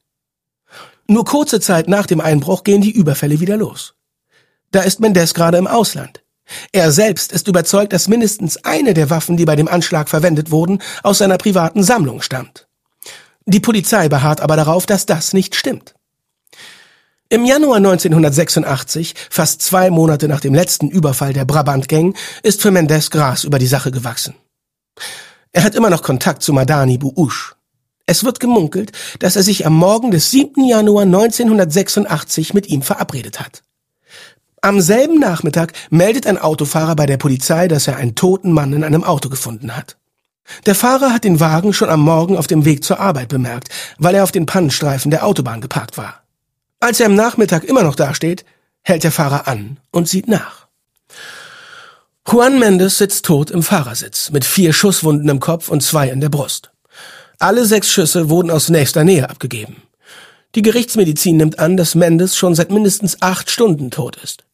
Nur 1.07 1.25
kurze 1.25 1.61
Zeit 1.61 1.89
nach 1.89 2.07
dem 2.07 2.21
Einbruch 2.21 2.65
gehen 2.65 2.81
die 2.81 2.91
Überfälle 2.91 3.39
wieder 3.39 3.57
los. 3.57 3.95
Da 4.73 4.81
ist 4.81 4.99
Mendes 4.99 5.35
gerade 5.35 5.59
im 5.59 5.69
Ausland. 5.69 6.23
Er 6.73 6.93
selbst 6.93 7.33
ist 7.33 7.49
überzeugt, 7.49 7.93
dass 7.93 8.09
mindestens 8.09 8.65
eine 8.65 8.95
der 8.95 9.11
Waffen, 9.11 9.37
die 9.37 9.45
bei 9.45 9.57
dem 9.57 9.69
Anschlag 9.69 10.09
verwendet 10.09 10.51
wurden, 10.51 10.81
aus 11.03 11.19
seiner 11.19 11.39
privaten 11.39 11.83
Sammlung 11.83 12.23
stammt. 12.23 12.67
Die 13.47 13.61
Polizei 13.61 14.09
beharrt 14.09 14.41
aber 14.41 14.57
darauf, 14.57 14.87
dass 14.87 15.07
das 15.07 15.33
nicht 15.33 15.55
stimmt. 15.55 15.95
Im 17.29 17.45
Januar 17.45 17.79
1986, 17.79 19.15
fast 19.31 19.61
zwei 19.61 19.91
Monate 19.91 20.29
nach 20.29 20.41
dem 20.41 20.55
letzten 20.55 20.89
Überfall 20.89 21.33
der 21.33 21.45
Brabant-Gang, 21.45 22.17
ist 22.45 22.63
für 22.63 22.71
Mendes 22.71 23.11
Gras 23.11 23.43
über 23.43 23.59
die 23.59 23.67
Sache 23.67 23.91
gewachsen. 23.91 24.35
Er 25.53 25.65
hat 25.65 25.75
immer 25.75 25.91
noch 25.91 26.03
Kontakt 26.03 26.43
zu 26.43 26.53
Madani 26.53 26.99
Buush. 26.99 27.57
Es 28.07 28.23
wird 28.23 28.39
gemunkelt, 28.39 28.93
dass 29.19 29.35
er 29.35 29.43
sich 29.43 29.67
am 29.67 29.75
Morgen 29.75 30.13
des 30.13 30.31
7. 30.31 30.65
Januar 30.65 31.03
1986 31.03 32.55
mit 32.55 32.69
ihm 32.69 32.83
verabredet 32.83 33.41
hat. 33.41 33.63
Am 34.67 34.81
selben 34.81 35.21
Nachmittag 35.21 35.75
meldet 35.91 36.27
ein 36.27 36.39
Autofahrer 36.39 36.97
bei 36.97 37.07
der 37.07 37.19
Polizei, 37.19 37.69
dass 37.69 37.87
er 37.87 37.99
einen 37.99 38.17
toten 38.17 38.51
Mann 38.51 38.73
in 38.73 38.83
einem 38.83 39.05
Auto 39.05 39.29
gefunden 39.29 39.77
hat. 39.77 39.97
Der 40.67 40.75
Fahrer 40.75 41.13
hat 41.13 41.23
den 41.23 41.39
Wagen 41.39 41.73
schon 41.73 41.89
am 41.89 42.01
Morgen 42.01 42.37
auf 42.37 42.49
dem 42.49 42.65
Weg 42.65 42.83
zur 42.83 42.99
Arbeit 42.99 43.29
bemerkt, 43.29 43.69
weil 43.99 44.17
er 44.17 44.25
auf 44.25 44.33
den 44.33 44.45
Pannenstreifen 44.45 45.13
der 45.13 45.25
Autobahn 45.25 45.61
geparkt 45.61 45.97
war. 45.97 46.25
Als 46.81 46.99
er 46.99 47.07
am 47.07 47.15
Nachmittag 47.15 47.63
immer 47.63 47.85
noch 47.85 47.95
dasteht, 47.95 48.45
hält 48.83 49.05
der 49.05 49.13
Fahrer 49.13 49.47
an 49.47 49.77
und 49.93 50.09
sieht 50.09 50.27
nach. 50.27 50.67
Juan 52.29 52.59
Mendes 52.59 52.99
sitzt 52.99 53.25
tot 53.25 53.53
im 53.53 53.63
Fahrersitz, 53.63 54.33
mit 54.33 54.45
vier 54.45 54.73
Schusswunden 54.73 55.29
im 55.29 55.39
Kopf 55.39 55.69
und 55.69 55.85
zwei 55.85 56.09
in 56.09 56.21
der 56.21 56.29
Brust. 56.29 56.73
Alle 57.39 57.67
sechs 57.67 57.89
Schüsse 57.89 58.31
wurden 58.31 58.51
aus 58.51 58.69
nächster 58.69 59.05
Nähe 59.05 59.31
abgegeben. 59.31 59.85
Die 60.57 60.63
Gerichtsmedizin 60.63 61.37
nimmt 61.37 61.61
an, 61.61 61.77
dass 61.77 61.95
Mendes 61.95 62.37
schon 62.37 62.57
seit 62.57 62.73
mindestens 62.73 63.23
acht 63.23 63.49
Stunden 63.49 63.93
tot 63.93 64.17
ist. 64.17 64.46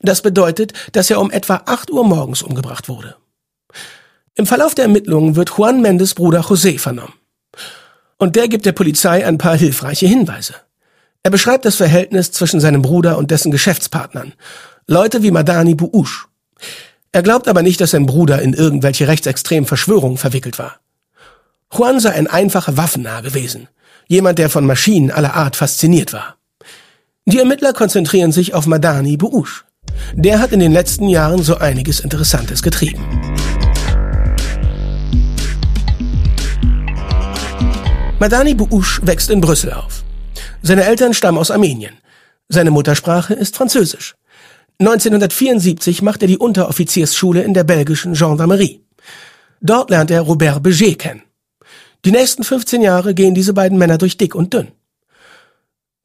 Das 0.00 0.22
bedeutet, 0.22 0.72
dass 0.92 1.10
er 1.10 1.20
um 1.20 1.30
etwa 1.30 1.62
acht 1.66 1.90
Uhr 1.90 2.04
morgens 2.04 2.42
umgebracht 2.42 2.88
wurde. 2.88 3.16
Im 4.34 4.46
Verlauf 4.46 4.74
der 4.74 4.84
Ermittlungen 4.84 5.34
wird 5.34 5.50
Juan 5.56 5.80
Mendes 5.80 6.14
Bruder 6.14 6.42
José 6.42 6.78
vernommen. 6.78 7.14
Und 8.18 8.36
der 8.36 8.48
gibt 8.48 8.66
der 8.66 8.72
Polizei 8.72 9.26
ein 9.26 9.38
paar 9.38 9.56
hilfreiche 9.56 10.06
Hinweise. 10.06 10.54
Er 11.22 11.30
beschreibt 11.30 11.64
das 11.64 11.76
Verhältnis 11.76 12.32
zwischen 12.32 12.60
seinem 12.60 12.82
Bruder 12.82 13.18
und 13.18 13.30
dessen 13.30 13.50
Geschäftspartnern, 13.50 14.34
Leute 14.86 15.22
wie 15.22 15.30
Madani 15.30 15.74
Buush. 15.74 16.28
Er 17.12 17.22
glaubt 17.22 17.48
aber 17.48 17.62
nicht, 17.62 17.80
dass 17.80 17.90
sein 17.90 18.06
Bruder 18.06 18.40
in 18.42 18.52
irgendwelche 18.52 19.08
rechtsextremen 19.08 19.66
Verschwörungen 19.66 20.18
verwickelt 20.18 20.58
war. 20.58 20.76
Juan 21.72 21.98
sei 21.98 22.12
ein 22.12 22.26
einfacher 22.26 22.76
Waffennah 22.76 23.22
gewesen, 23.22 23.68
jemand, 24.06 24.38
der 24.38 24.50
von 24.50 24.66
Maschinen 24.66 25.10
aller 25.10 25.34
Art 25.34 25.56
fasziniert 25.56 26.12
war. 26.12 26.36
Die 27.28 27.40
Ermittler 27.40 27.72
konzentrieren 27.72 28.30
sich 28.30 28.54
auf 28.54 28.68
Madani 28.68 29.16
Buush. 29.16 29.64
Der 30.14 30.38
hat 30.38 30.52
in 30.52 30.60
den 30.60 30.70
letzten 30.70 31.08
Jahren 31.08 31.42
so 31.42 31.56
einiges 31.56 31.98
Interessantes 31.98 32.62
getrieben. 32.62 33.02
Madani 38.20 38.54
Buush 38.54 39.00
wächst 39.02 39.28
in 39.30 39.40
Brüssel 39.40 39.72
auf. 39.72 40.04
Seine 40.62 40.84
Eltern 40.84 41.14
stammen 41.14 41.38
aus 41.38 41.50
Armenien. 41.50 41.94
Seine 42.48 42.70
Muttersprache 42.70 43.34
ist 43.34 43.56
Französisch. 43.56 44.14
1974 44.78 46.02
macht 46.02 46.22
er 46.22 46.28
die 46.28 46.38
Unteroffiziersschule 46.38 47.42
in 47.42 47.54
der 47.54 47.64
belgischen 47.64 48.12
Gendarmerie. 48.12 48.82
Dort 49.60 49.90
lernt 49.90 50.12
er 50.12 50.20
Robert 50.20 50.62
Beget 50.62 51.00
kennen. 51.00 51.22
Die 52.04 52.12
nächsten 52.12 52.44
15 52.44 52.82
Jahre 52.82 53.14
gehen 53.14 53.34
diese 53.34 53.52
beiden 53.52 53.78
Männer 53.78 53.98
durch 53.98 54.16
dick 54.16 54.36
und 54.36 54.54
dünn. 54.54 54.75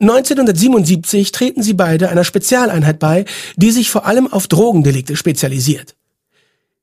1977 0.02 1.32
treten 1.32 1.62
sie 1.62 1.74
beide 1.74 2.10
einer 2.10 2.24
Spezialeinheit 2.24 2.98
bei, 2.98 3.26
die 3.56 3.72
sich 3.72 3.92
vor 3.92 4.08
allem 4.08 4.32
auf 4.32 4.48
Drogendelikte 4.48 5.16
spezialisiert. 5.16 5.96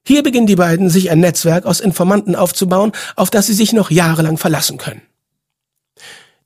Hier 0.07 0.23
beginnen 0.23 0.47
die 0.47 0.57
beiden, 0.57 0.89
sich 0.89 1.11
ein 1.11 1.19
Netzwerk 1.19 1.67
aus 1.67 1.81
Informanten 1.81 2.37
aufzubauen, 2.37 2.93
auf 3.17 3.31
das 3.31 3.47
sie 3.47 3.55
sich 3.55 3.73
noch 3.73 3.91
jahrelang 3.91 4.39
verlassen 4.39 4.79
können. 4.79 5.03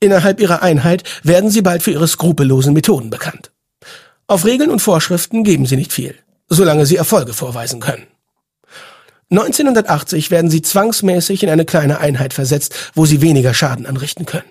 Innerhalb 0.00 0.40
ihrer 0.40 0.62
Einheit 0.62 1.04
werden 1.22 1.50
sie 1.50 1.62
bald 1.62 1.82
für 1.82 1.92
ihre 1.92 2.08
skrupellosen 2.08 2.72
Methoden 2.72 3.10
bekannt. 3.10 3.52
Auf 4.26 4.46
Regeln 4.46 4.70
und 4.70 4.80
Vorschriften 4.80 5.44
geben 5.44 5.66
sie 5.66 5.76
nicht 5.76 5.92
viel, 5.92 6.14
solange 6.48 6.86
sie 6.86 6.96
Erfolge 6.96 7.34
vorweisen 7.34 7.80
können. 7.80 8.06
1980 9.30 10.30
werden 10.30 10.50
sie 10.50 10.62
zwangsmäßig 10.62 11.42
in 11.42 11.50
eine 11.50 11.64
kleine 11.64 11.98
Einheit 12.00 12.32
versetzt, 12.32 12.74
wo 12.94 13.06
sie 13.06 13.20
weniger 13.20 13.54
Schaden 13.54 13.86
anrichten 13.86 14.26
können. 14.26 14.50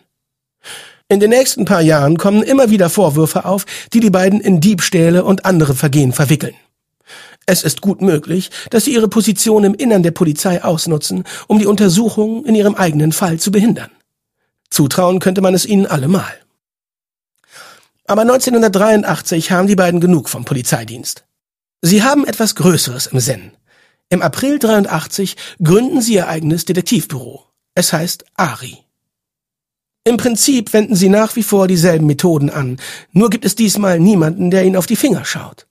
In 1.11 1.19
den 1.19 1.31
nächsten 1.31 1.65
paar 1.65 1.81
Jahren 1.81 2.15
kommen 2.15 2.41
immer 2.41 2.69
wieder 2.69 2.89
Vorwürfe 2.89 3.43
auf, 3.43 3.65
die 3.91 3.99
die 3.99 4.09
beiden 4.09 4.39
in 4.39 4.61
Diebstähle 4.61 5.25
und 5.25 5.43
andere 5.43 5.75
Vergehen 5.75 6.13
verwickeln. 6.13 6.55
Es 7.45 7.63
ist 7.63 7.81
gut 7.81 8.01
möglich, 8.01 8.49
dass 8.69 8.85
sie 8.85 8.93
ihre 8.93 9.09
Position 9.09 9.65
im 9.65 9.73
Innern 9.73 10.03
der 10.03 10.11
Polizei 10.11 10.63
ausnutzen, 10.63 11.25
um 11.47 11.59
die 11.59 11.65
Untersuchung 11.65 12.45
in 12.45 12.55
ihrem 12.55 12.75
eigenen 12.75 13.11
Fall 13.11 13.41
zu 13.41 13.51
behindern. 13.51 13.91
Zutrauen 14.69 15.19
könnte 15.19 15.41
man 15.41 15.53
es 15.53 15.65
ihnen 15.65 15.85
allemal. 15.85 16.31
Aber 18.07 18.21
1983 18.21 19.51
haben 19.51 19.67
die 19.67 19.75
beiden 19.75 19.99
genug 19.99 20.29
vom 20.29 20.45
Polizeidienst. 20.45 21.25
Sie 21.81 22.03
haben 22.03 22.25
etwas 22.25 22.55
Größeres 22.55 23.07
im 23.07 23.19
Sinn. 23.19 23.51
Im 24.07 24.21
April 24.21 24.59
83 24.59 25.35
gründen 25.61 26.01
sie 26.01 26.13
ihr 26.13 26.29
eigenes 26.29 26.63
Detektivbüro. 26.63 27.43
Es 27.75 27.91
heißt 27.91 28.23
ARI. 28.37 28.77
Im 30.03 30.17
Prinzip 30.17 30.73
wenden 30.73 30.95
sie 30.95 31.09
nach 31.09 31.35
wie 31.35 31.43
vor 31.43 31.67
dieselben 31.67 32.07
Methoden 32.07 32.49
an, 32.49 32.77
nur 33.11 33.29
gibt 33.29 33.45
es 33.45 33.55
diesmal 33.55 33.99
niemanden, 33.99 34.49
der 34.49 34.63
ihnen 34.63 34.75
auf 34.75 34.87
die 34.87 34.95
Finger 34.95 35.25
schaut. 35.25 35.67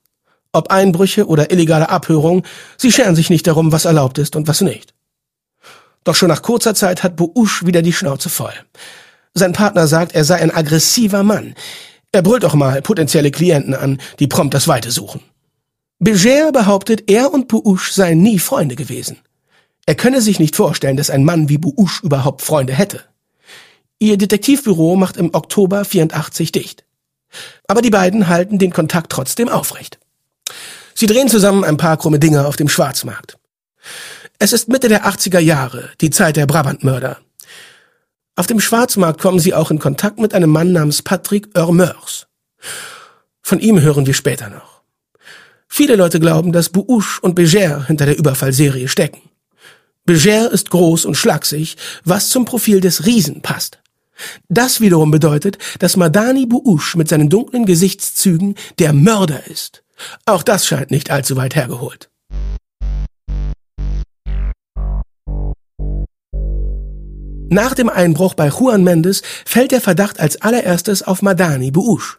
Ob 0.53 0.71
Einbrüche 0.71 1.27
oder 1.27 1.51
illegale 1.51 1.89
Abhörung, 1.89 2.43
sie 2.77 2.91
scheren 2.91 3.15
sich 3.15 3.29
nicht 3.29 3.45
darum, 3.45 3.71
was 3.73 3.85
erlaubt 3.85 4.17
ist 4.17 4.37
und 4.37 4.47
was 4.47 4.61
nicht. 4.61 4.93
Doch 6.05 6.15
schon 6.15 6.29
nach 6.29 6.41
kurzer 6.41 6.75
Zeit 6.75 7.03
hat 7.03 7.17
Bouche 7.17 7.65
wieder 7.65 7.81
die 7.81 7.93
Schnauze 7.93 8.29
voll. 8.29 8.53
Sein 9.33 9.53
Partner 9.53 9.87
sagt, 9.87 10.13
er 10.13 10.23
sei 10.23 10.35
ein 10.35 10.51
aggressiver 10.51 11.23
Mann. 11.23 11.55
Er 12.11 12.21
brüllt 12.21 12.45
auch 12.45 12.55
mal 12.55 12.81
potenzielle 12.81 13.31
Klienten 13.31 13.73
an, 13.73 14.01
die 14.19 14.27
prompt 14.27 14.53
das 14.53 14.67
Weite 14.67 14.91
suchen. 14.91 15.21
Beger 15.99 16.51
behauptet, 16.51 17.09
er 17.09 17.33
und 17.33 17.47
Bouche 17.47 17.93
seien 17.93 18.21
nie 18.21 18.39
Freunde 18.39 18.75
gewesen. 18.75 19.19
Er 19.85 19.95
könne 19.95 20.21
sich 20.21 20.39
nicht 20.39 20.55
vorstellen, 20.55 20.97
dass 20.97 21.09
ein 21.09 21.23
Mann 21.23 21.49
wie 21.49 21.57
Bouche 21.57 22.05
überhaupt 22.05 22.41
Freunde 22.41 22.73
hätte. 22.73 23.03
Ihr 24.01 24.17
Detektivbüro 24.17 24.95
macht 24.95 25.15
im 25.15 25.31
Oktober 25.31 25.85
84 25.85 26.51
dicht. 26.51 26.85
Aber 27.67 27.83
die 27.83 27.91
beiden 27.91 28.27
halten 28.27 28.57
den 28.57 28.73
Kontakt 28.73 29.11
trotzdem 29.11 29.47
aufrecht. 29.47 29.99
Sie 30.95 31.05
drehen 31.05 31.27
zusammen 31.27 31.63
ein 31.63 31.77
paar 31.77 31.97
krumme 31.97 32.17
Dinge 32.17 32.47
auf 32.47 32.55
dem 32.55 32.67
Schwarzmarkt. 32.67 33.37
Es 34.39 34.53
ist 34.53 34.69
Mitte 34.69 34.87
der 34.87 35.05
80er 35.05 35.37
Jahre, 35.37 35.91
die 36.01 36.09
Zeit 36.09 36.35
der 36.35 36.47
Brabantmörder. 36.47 37.19
Auf 38.35 38.47
dem 38.47 38.59
Schwarzmarkt 38.59 39.21
kommen 39.21 39.37
sie 39.37 39.53
auch 39.53 39.69
in 39.69 39.77
Kontakt 39.77 40.19
mit 40.19 40.33
einem 40.33 40.49
Mann 40.49 40.71
namens 40.71 41.03
Patrick 41.03 41.49
Eurmeurs. 41.53 42.25
Von 43.43 43.59
ihm 43.59 43.81
hören 43.81 44.07
wir 44.07 44.15
später 44.15 44.49
noch. 44.49 44.81
Viele 45.67 45.95
Leute 45.95 46.19
glauben, 46.19 46.53
dass 46.53 46.69
Bouche 46.69 47.21
und 47.21 47.35
Beger 47.35 47.85
hinter 47.85 48.07
der 48.07 48.17
Überfallserie 48.17 48.87
stecken. 48.87 49.21
Beger 50.05 50.51
ist 50.51 50.71
groß 50.71 51.05
und 51.05 51.17
schlaksig, 51.17 51.77
was 52.03 52.29
zum 52.29 52.45
Profil 52.45 52.81
des 52.81 53.05
Riesen 53.05 53.43
passt. 53.43 53.80
Das 54.49 54.81
wiederum 54.81 55.11
bedeutet, 55.11 55.57
dass 55.79 55.97
Madani 55.97 56.45
Bouche 56.45 56.97
mit 56.97 57.09
seinen 57.09 57.29
dunklen 57.29 57.65
Gesichtszügen 57.65 58.55
der 58.79 58.93
Mörder 58.93 59.47
ist. 59.47 59.83
Auch 60.25 60.43
das 60.43 60.65
scheint 60.65 60.91
nicht 60.91 61.11
allzu 61.11 61.35
weit 61.35 61.55
hergeholt. 61.55 62.09
Nach 67.53 67.73
dem 67.73 67.89
Einbruch 67.89 68.33
bei 68.33 68.47
Juan 68.47 68.85
Mendes 68.85 69.23
fällt 69.45 69.71
der 69.71 69.81
Verdacht 69.81 70.21
als 70.21 70.41
allererstes 70.41 71.03
auf 71.03 71.21
Madani 71.21 71.71
Bouche. 71.71 72.17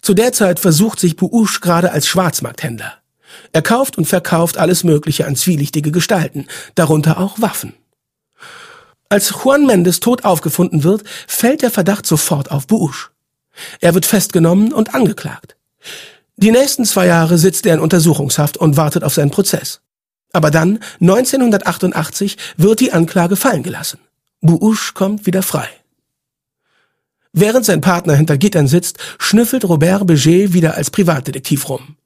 Zu 0.00 0.14
der 0.14 0.32
Zeit 0.32 0.60
versucht 0.60 1.00
sich 1.00 1.16
Bouche 1.16 1.60
gerade 1.60 1.90
als 1.90 2.06
Schwarzmarkthändler. 2.06 2.94
Er 3.52 3.62
kauft 3.62 3.98
und 3.98 4.04
verkauft 4.04 4.58
alles 4.58 4.84
Mögliche 4.84 5.26
an 5.26 5.34
zwielichtige 5.34 5.90
Gestalten, 5.90 6.46
darunter 6.76 7.18
auch 7.18 7.40
Waffen. 7.40 7.74
Als 9.12 9.28
Juan 9.44 9.66
Mendes 9.66 10.00
tot 10.00 10.24
aufgefunden 10.24 10.84
wird, 10.84 11.04
fällt 11.26 11.60
der 11.60 11.70
Verdacht 11.70 12.06
sofort 12.06 12.50
auf 12.50 12.66
Bush. 12.66 13.10
Er 13.82 13.92
wird 13.92 14.06
festgenommen 14.06 14.72
und 14.72 14.94
angeklagt. 14.94 15.54
Die 16.38 16.50
nächsten 16.50 16.86
zwei 16.86 17.08
Jahre 17.08 17.36
sitzt 17.36 17.66
er 17.66 17.74
in 17.74 17.80
Untersuchungshaft 17.80 18.56
und 18.56 18.78
wartet 18.78 19.04
auf 19.04 19.12
seinen 19.12 19.30
Prozess. 19.30 19.82
Aber 20.32 20.50
dann, 20.50 20.78
1988, 21.02 22.38
wird 22.56 22.80
die 22.80 22.94
Anklage 22.94 23.36
fallen 23.36 23.62
gelassen. 23.62 23.98
Buush 24.40 24.94
kommt 24.94 25.26
wieder 25.26 25.42
frei. 25.42 25.68
Während 27.34 27.66
sein 27.66 27.82
Partner 27.82 28.14
hinter 28.14 28.38
Gittern 28.38 28.66
sitzt, 28.66 28.96
schnüffelt 29.18 29.66
Robert 29.66 30.06
Beget 30.06 30.54
wieder 30.54 30.74
als 30.76 30.90
Privatdetektiv 30.90 31.68
rum. 31.68 31.96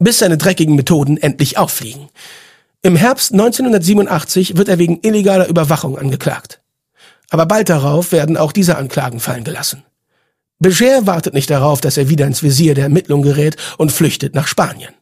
Bis 0.00 0.18
seine 0.18 0.38
dreckigen 0.38 0.74
Methoden 0.74 1.18
endlich 1.18 1.56
auffliegen. 1.56 2.08
Im 2.84 2.96
Herbst 2.96 3.32
1987 3.32 4.56
wird 4.56 4.68
er 4.68 4.78
wegen 4.78 4.98
illegaler 5.02 5.46
Überwachung 5.46 5.96
angeklagt. 5.96 6.60
Aber 7.30 7.46
bald 7.46 7.68
darauf 7.68 8.10
werden 8.10 8.36
auch 8.36 8.50
diese 8.50 8.76
Anklagen 8.76 9.20
fallen 9.20 9.44
gelassen. 9.44 9.84
Beger 10.58 11.06
wartet 11.06 11.32
nicht 11.32 11.48
darauf, 11.48 11.80
dass 11.80 11.96
er 11.96 12.08
wieder 12.08 12.26
ins 12.26 12.42
Visier 12.42 12.74
der 12.74 12.84
Ermittlung 12.84 13.22
gerät 13.22 13.56
und 13.78 13.92
flüchtet 13.92 14.34
nach 14.34 14.48
Spanien. 14.48 14.92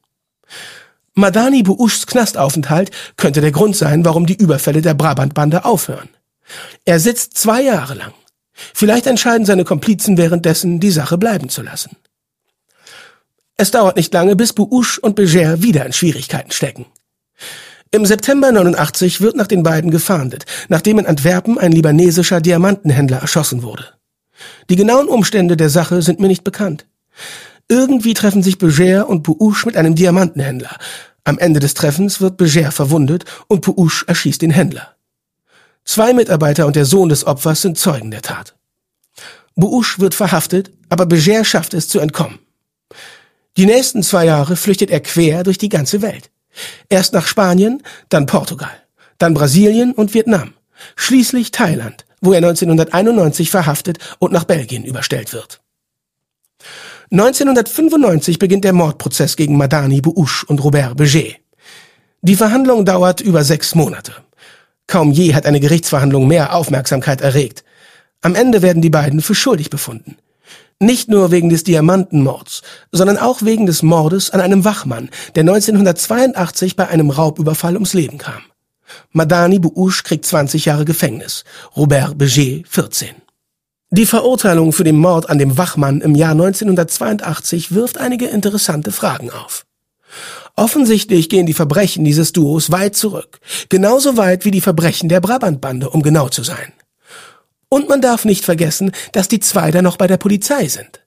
Madani 1.15 1.63
Bouchs 1.63 2.07
Knastaufenthalt 2.07 2.91
könnte 3.17 3.41
der 3.41 3.51
Grund 3.51 3.77
sein, 3.77 4.05
warum 4.05 4.27
die 4.27 4.37
Überfälle 4.37 4.83
der 4.83 4.95
Brabantbande 4.95 5.65
aufhören. 5.65 6.11
Er 6.85 7.01
sitzt 7.01 7.39
zwei 7.39 7.63
Jahre 7.63 7.95
lang. 7.95 8.13
Vielleicht 8.53 9.07
entscheiden 9.07 9.47
seine 9.47 9.65
Komplizen 9.65 10.19
währenddessen, 10.19 10.81
die 10.81 10.91
Sache 10.91 11.17
bleiben 11.17 11.49
zu 11.49 11.63
lassen. 11.63 11.97
Es 13.57 13.71
dauert 13.71 13.97
nicht 13.97 14.13
lange, 14.13 14.37
bis 14.37 14.53
Bouch 14.53 14.99
und 15.01 15.17
Beger 15.17 15.63
wieder 15.63 15.87
in 15.87 15.95
Schwierigkeiten 15.95 16.51
stecken. 16.51 16.87
Im 17.93 18.07
September 18.07 18.53
89 18.53 19.21
wird 19.21 19.35
nach 19.35 19.49
den 19.49 19.65
beiden 19.65 19.91
gefahndet, 19.91 20.47
nachdem 20.69 21.01
in 21.01 21.07
Antwerpen 21.07 21.59
ein 21.59 21.73
libanesischer 21.73 22.41
Diamantenhändler 22.41 23.19
erschossen 23.19 23.65
wurde. 23.65 23.85
Die 24.69 24.77
genauen 24.77 25.09
Umstände 25.09 25.57
der 25.57 25.71
Sache 25.71 26.01
sind 26.01 26.21
mir 26.21 26.29
nicht 26.29 26.45
bekannt. 26.45 26.87
Irgendwie 27.69 28.15
treffen 28.15 28.45
sich 28.45 28.59
Beger 28.59 29.09
und 29.09 29.25
Bouche 29.25 29.67
mit 29.67 29.77
einem 29.77 29.97
Diamantenhändler. 29.97 30.77
Am 31.25 31.39
Ende 31.39 31.59
des 31.59 31.75
Treffens 31.75 32.21
wird 32.21 32.37
Beger 32.37 32.71
verwundet 32.71 33.25
und 33.49 33.63
Bouche 33.63 34.07
erschießt 34.07 34.41
den 34.41 34.53
Händler. 34.53 34.95
Zwei 35.85 36.13
Mitarbeiter 36.13 36.67
und 36.67 36.77
der 36.77 36.85
Sohn 36.85 37.09
des 37.09 37.27
Opfers 37.27 37.63
sind 37.63 37.77
Zeugen 37.77 38.13
der 38.13 38.23
Tat. 38.23 38.55
Bouche 39.57 39.99
wird 39.99 40.15
verhaftet, 40.15 40.71
aber 40.91 41.07
Beger 41.07 41.45
schafft 41.45 41.75
es 41.75 41.89
zu 41.89 41.99
entkommen. 41.99 42.39
Die 43.57 43.67
nächsten 43.67 44.05
zwei 44.05 44.27
Jahre 44.27 44.55
flüchtet 44.55 44.91
er 44.91 45.01
quer 45.01 45.43
durch 45.43 45.59
die 45.59 45.69
ganze 45.69 46.03
Welt. 46.03 46.31
Erst 46.89 47.13
nach 47.13 47.27
Spanien, 47.27 47.83
dann 48.09 48.27
Portugal, 48.27 48.71
dann 49.19 49.35
Brasilien 49.35 49.93
und 49.93 50.15
Vietnam, 50.15 50.55
schließlich 50.97 51.51
Thailand, 51.51 52.05
wo 52.21 52.33
er 52.33 52.39
1991 52.39 53.51
verhaftet 53.51 53.99
und 54.19 54.33
nach 54.33 54.45
Belgien 54.45 54.85
überstellt 54.85 55.33
wird. 55.33 55.61
1995 57.13 58.39
beginnt 58.39 58.65
der 58.65 58.73
Mordprozess 58.73 59.37
gegen 59.37 59.57
Madani 59.57 60.01
Bouche 60.01 60.47
und 60.47 60.63
Robert 60.63 60.97
Beget. 60.97 61.39
Die 62.23 62.37
Verhandlung 62.37 62.85
dauert 62.85 63.21
über 63.21 63.43
sechs 63.43 63.75
Monate. 63.75 64.13
Kaum 64.87 65.11
je 65.11 65.35
hat 65.35 65.47
eine 65.47 65.61
Gerichtsverhandlung 65.61 66.29
mehr 66.29 66.55
Aufmerksamkeit 66.55 67.21
erregt. 67.21 67.65
Am 68.21 68.35
Ende 68.35 68.63
werden 68.63 68.83
die 68.83 68.91
beiden 68.91 69.23
für 69.23 69.35
schuldig 69.35 69.71
befunden. 69.71 70.19
Nicht 70.83 71.11
nur 71.11 71.31
wegen 71.31 71.51
des 71.51 71.63
Diamantenmords, 71.63 72.63
sondern 72.91 73.19
auch 73.19 73.43
wegen 73.43 73.67
des 73.67 73.83
Mordes 73.83 74.31
an 74.31 74.41
einem 74.41 74.65
Wachmann, 74.65 75.11
der 75.35 75.43
1982 75.43 76.75
bei 76.75 76.89
einem 76.89 77.11
Raubüberfall 77.11 77.75
ums 77.75 77.93
Leben 77.93 78.17
kam. 78.17 78.41
Madani 79.13 79.59
Bououche 79.59 80.03
kriegt 80.05 80.25
20 80.25 80.65
Jahre 80.65 80.87
Gefängnis, 80.87 81.45
Robert 81.77 82.17
Beger 82.17 82.63
14. 82.67 83.11
Die 83.91 84.07
Verurteilung 84.07 84.73
für 84.73 84.85
den 84.85 84.97
Mord 84.97 85.29
an 85.29 85.39
dem 85.39 85.59
Wachmann 85.59 86.01
im 86.01 86.15
Jahr 86.15 86.33
1982 86.33 87.75
wirft 87.75 87.99
einige 87.99 88.27
interessante 88.27 88.91
Fragen 88.91 89.31
auf. 89.31 89.67
Offensichtlich 90.57 91.29
gehen 91.29 91.45
die 91.45 91.53
Verbrechen 91.53 92.05
dieses 92.05 92.33
Duos 92.33 92.71
weit 92.71 92.97
zurück, 92.97 93.41
genauso 93.69 94.17
weit 94.17 94.47
wie 94.47 94.51
die 94.51 94.63
Verbrechen 94.63 95.11
der 95.11 95.21
Brabantbande, 95.21 95.91
um 95.91 96.03
genau 96.03 96.31
zu 96.31 96.43
sein. 96.43 96.73
Und 97.71 97.89
man 97.89 98.03
darf 98.03 98.25
nicht 98.25 98.45
vergessen, 98.45 98.91
dass 99.13 99.29
die 99.29 99.41
zwei 99.41 99.71
da 99.71 99.81
noch 99.81 99.97
bei 99.97 100.09
der 100.09 100.17
Polizei 100.17 100.67
sind. 100.67 101.07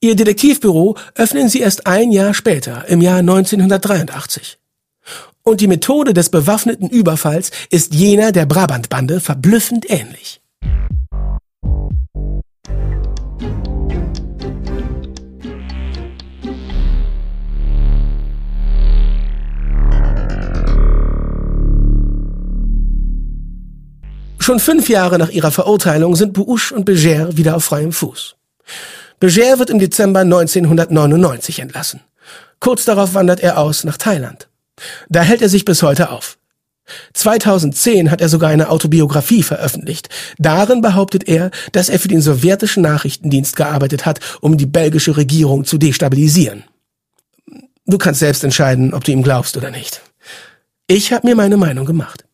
Ihr 0.00 0.14
Detektivbüro 0.16 0.96
öffnen 1.16 1.48
sie 1.48 1.60
erst 1.60 1.86
ein 1.86 2.12
Jahr 2.12 2.34
später, 2.34 2.88
im 2.88 3.00
Jahr 3.00 3.18
1983. 3.18 4.58
Und 5.42 5.60
die 5.60 5.66
Methode 5.66 6.14
des 6.14 6.30
bewaffneten 6.30 6.88
Überfalls 6.88 7.50
ist 7.70 7.94
jener 7.94 8.30
der 8.30 8.46
Brabantbande 8.46 9.20
verblüffend 9.20 9.90
ähnlich. 9.90 10.40
Schon 24.42 24.58
fünf 24.58 24.88
Jahre 24.88 25.20
nach 25.20 25.28
ihrer 25.28 25.52
Verurteilung 25.52 26.16
sind 26.16 26.32
Bouche 26.32 26.74
und 26.74 26.84
Beger 26.84 27.36
wieder 27.36 27.54
auf 27.54 27.64
freiem 27.64 27.92
Fuß. 27.92 28.34
Beger 29.20 29.60
wird 29.60 29.70
im 29.70 29.78
Dezember 29.78 30.18
1999 30.20 31.60
entlassen. 31.60 32.00
Kurz 32.58 32.84
darauf 32.84 33.14
wandert 33.14 33.38
er 33.38 33.56
aus 33.56 33.84
nach 33.84 33.98
Thailand. 33.98 34.48
Da 35.08 35.22
hält 35.22 35.42
er 35.42 35.48
sich 35.48 35.64
bis 35.64 35.84
heute 35.84 36.10
auf. 36.10 36.38
2010 37.14 38.10
hat 38.10 38.20
er 38.20 38.28
sogar 38.28 38.50
eine 38.50 38.70
Autobiografie 38.70 39.44
veröffentlicht. 39.44 40.08
Darin 40.38 40.80
behauptet 40.80 41.28
er, 41.28 41.52
dass 41.70 41.88
er 41.88 42.00
für 42.00 42.08
den 42.08 42.20
sowjetischen 42.20 42.82
Nachrichtendienst 42.82 43.54
gearbeitet 43.54 44.06
hat, 44.06 44.18
um 44.40 44.56
die 44.56 44.66
belgische 44.66 45.16
Regierung 45.16 45.64
zu 45.64 45.78
destabilisieren. 45.78 46.64
Du 47.86 47.96
kannst 47.96 48.18
selbst 48.18 48.42
entscheiden, 48.42 48.92
ob 48.92 49.04
du 49.04 49.12
ihm 49.12 49.22
glaubst 49.22 49.56
oder 49.56 49.70
nicht. 49.70 50.02
Ich 50.88 51.12
habe 51.12 51.28
mir 51.28 51.36
meine 51.36 51.56
Meinung 51.56 51.86
gemacht. 51.86 52.24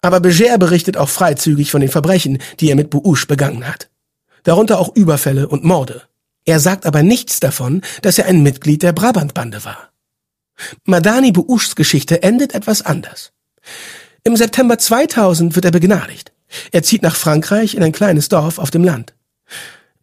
Aber 0.00 0.20
Beger 0.20 0.58
berichtet 0.58 0.96
auch 0.96 1.08
freizügig 1.08 1.70
von 1.70 1.80
den 1.80 1.90
Verbrechen, 1.90 2.38
die 2.60 2.70
er 2.70 2.76
mit 2.76 2.90
Bououche 2.90 3.26
begangen 3.26 3.66
hat. 3.66 3.90
Darunter 4.44 4.78
auch 4.78 4.94
Überfälle 4.94 5.48
und 5.48 5.64
Morde. 5.64 6.02
Er 6.44 6.60
sagt 6.60 6.86
aber 6.86 7.02
nichts 7.02 7.40
davon, 7.40 7.82
dass 8.02 8.18
er 8.18 8.26
ein 8.26 8.42
Mitglied 8.42 8.82
der 8.82 8.92
Brabantbande 8.92 9.64
war. 9.64 9.90
Madani 10.84 11.32
Bououches 11.32 11.76
Geschichte 11.76 12.22
endet 12.22 12.54
etwas 12.54 12.82
anders. 12.82 13.32
Im 14.24 14.36
September 14.36 14.78
2000 14.78 15.54
wird 15.54 15.64
er 15.64 15.70
begnadigt. 15.70 16.32
Er 16.72 16.82
zieht 16.82 17.02
nach 17.02 17.16
Frankreich 17.16 17.74
in 17.74 17.82
ein 17.82 17.92
kleines 17.92 18.28
Dorf 18.28 18.58
auf 18.58 18.70
dem 18.70 18.84
Land. 18.84 19.14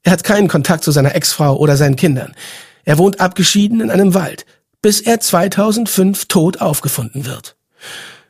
Er 0.04 0.12
hat 0.12 0.24
keinen 0.24 0.48
Kontakt 0.48 0.84
zu 0.84 0.92
seiner 0.92 1.16
Ex-Frau 1.16 1.58
oder 1.58 1.78
seinen 1.78 1.96
Kindern. 1.96 2.36
Er 2.84 2.98
wohnt 2.98 3.20
abgeschieden 3.20 3.82
in 3.82 3.90
einem 3.90 4.14
Wald, 4.14 4.46
bis 4.82 5.02
er 5.02 5.20
2005 5.20 6.26
tot 6.26 6.62
aufgefunden 6.62 7.26
wird. 7.26 7.56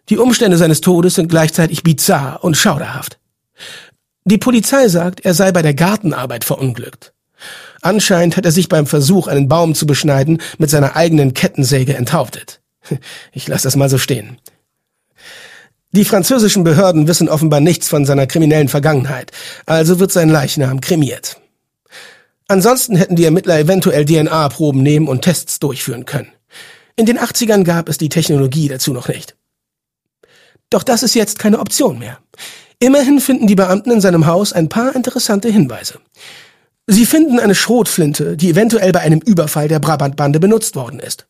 Die 0.10 0.18
Umstände 0.18 0.58
seines 0.58 0.82
Todes 0.82 1.16
sind 1.16 1.30
gleichzeitig 1.30 1.84
bizarr 1.84 2.44
und 2.44 2.56
schauderhaft. 2.56 3.18
Die 4.26 4.38
Polizei 4.38 4.88
sagt, 4.88 5.26
er 5.26 5.34
sei 5.34 5.52
bei 5.52 5.62
der 5.62 5.74
Gartenarbeit 5.74 6.44
verunglückt. 6.44 7.14
Anscheinend 7.82 8.38
hat 8.38 8.46
er 8.46 8.52
sich 8.52 8.70
beim 8.70 8.88
Versuch, 8.88 9.28
einen 9.28 9.48
Baum 9.48 9.76
zu 9.76 9.86
beschneiden, 9.86 10.42
mit 10.58 10.70
seiner 10.70 10.96
eigenen 10.96 11.34
Kettensäge 11.34 11.96
enthauptet. 11.96 12.62
Ich 13.34 13.48
lasse 13.48 13.64
das 13.64 13.76
mal 13.76 13.90
so 13.90 13.98
stehen. 13.98 14.38
Die 15.92 16.06
französischen 16.06 16.64
Behörden 16.64 17.08
wissen 17.08 17.30
offenbar 17.30 17.62
nichts 17.62 17.88
von 17.88 18.06
seiner 18.06 18.28
kriminellen 18.28 18.68
Vergangenheit, 18.68 19.32
also 19.66 20.00
wird 20.00 20.12
sein 20.12 20.30
Leichnam 20.30 20.82
kremiert. 20.82 21.40
Ansonsten 22.48 22.96
hätten 22.96 23.16
die 23.16 23.26
Ermittler 23.26 23.58
eventuell 23.58 24.06
DNA-Proben 24.06 24.84
nehmen 24.84 25.08
und 25.08 25.22
Tests 25.22 25.60
durchführen 25.60 26.06
können. 26.06 26.32
In 26.96 27.06
den 27.06 27.18
80ern 27.18 27.64
gab 27.64 27.90
es 27.90 27.98
die 27.98 28.10
Technologie 28.10 28.68
dazu 28.68 28.94
noch 28.94 29.08
nicht. 29.08 29.36
Doch 30.70 30.84
das 30.84 31.04
ist 31.04 31.16
jetzt 31.16 31.40
keine 31.40 31.60
Option 31.60 32.00
mehr. 32.00 32.20
Immerhin 32.80 33.20
finden 33.20 33.48
die 33.48 33.56
Beamten 33.56 33.92
in 33.92 34.02
seinem 34.02 34.26
Haus 34.26 34.54
ein 34.54 34.70
paar 34.70 34.96
interessante 34.96 35.50
Hinweise. 35.50 36.00
Sie 36.88 37.06
finden 37.06 37.40
eine 37.40 37.56
Schrotflinte, 37.56 38.38
die 38.38 38.50
eventuell 38.50 38.92
bei 38.92 39.00
einem 39.00 39.20
Überfall 39.20 39.68
der 39.68 39.80
Brabantbande 39.80 40.40
benutzt 40.40 40.76
worden 40.76 41.00
ist. 41.00 41.28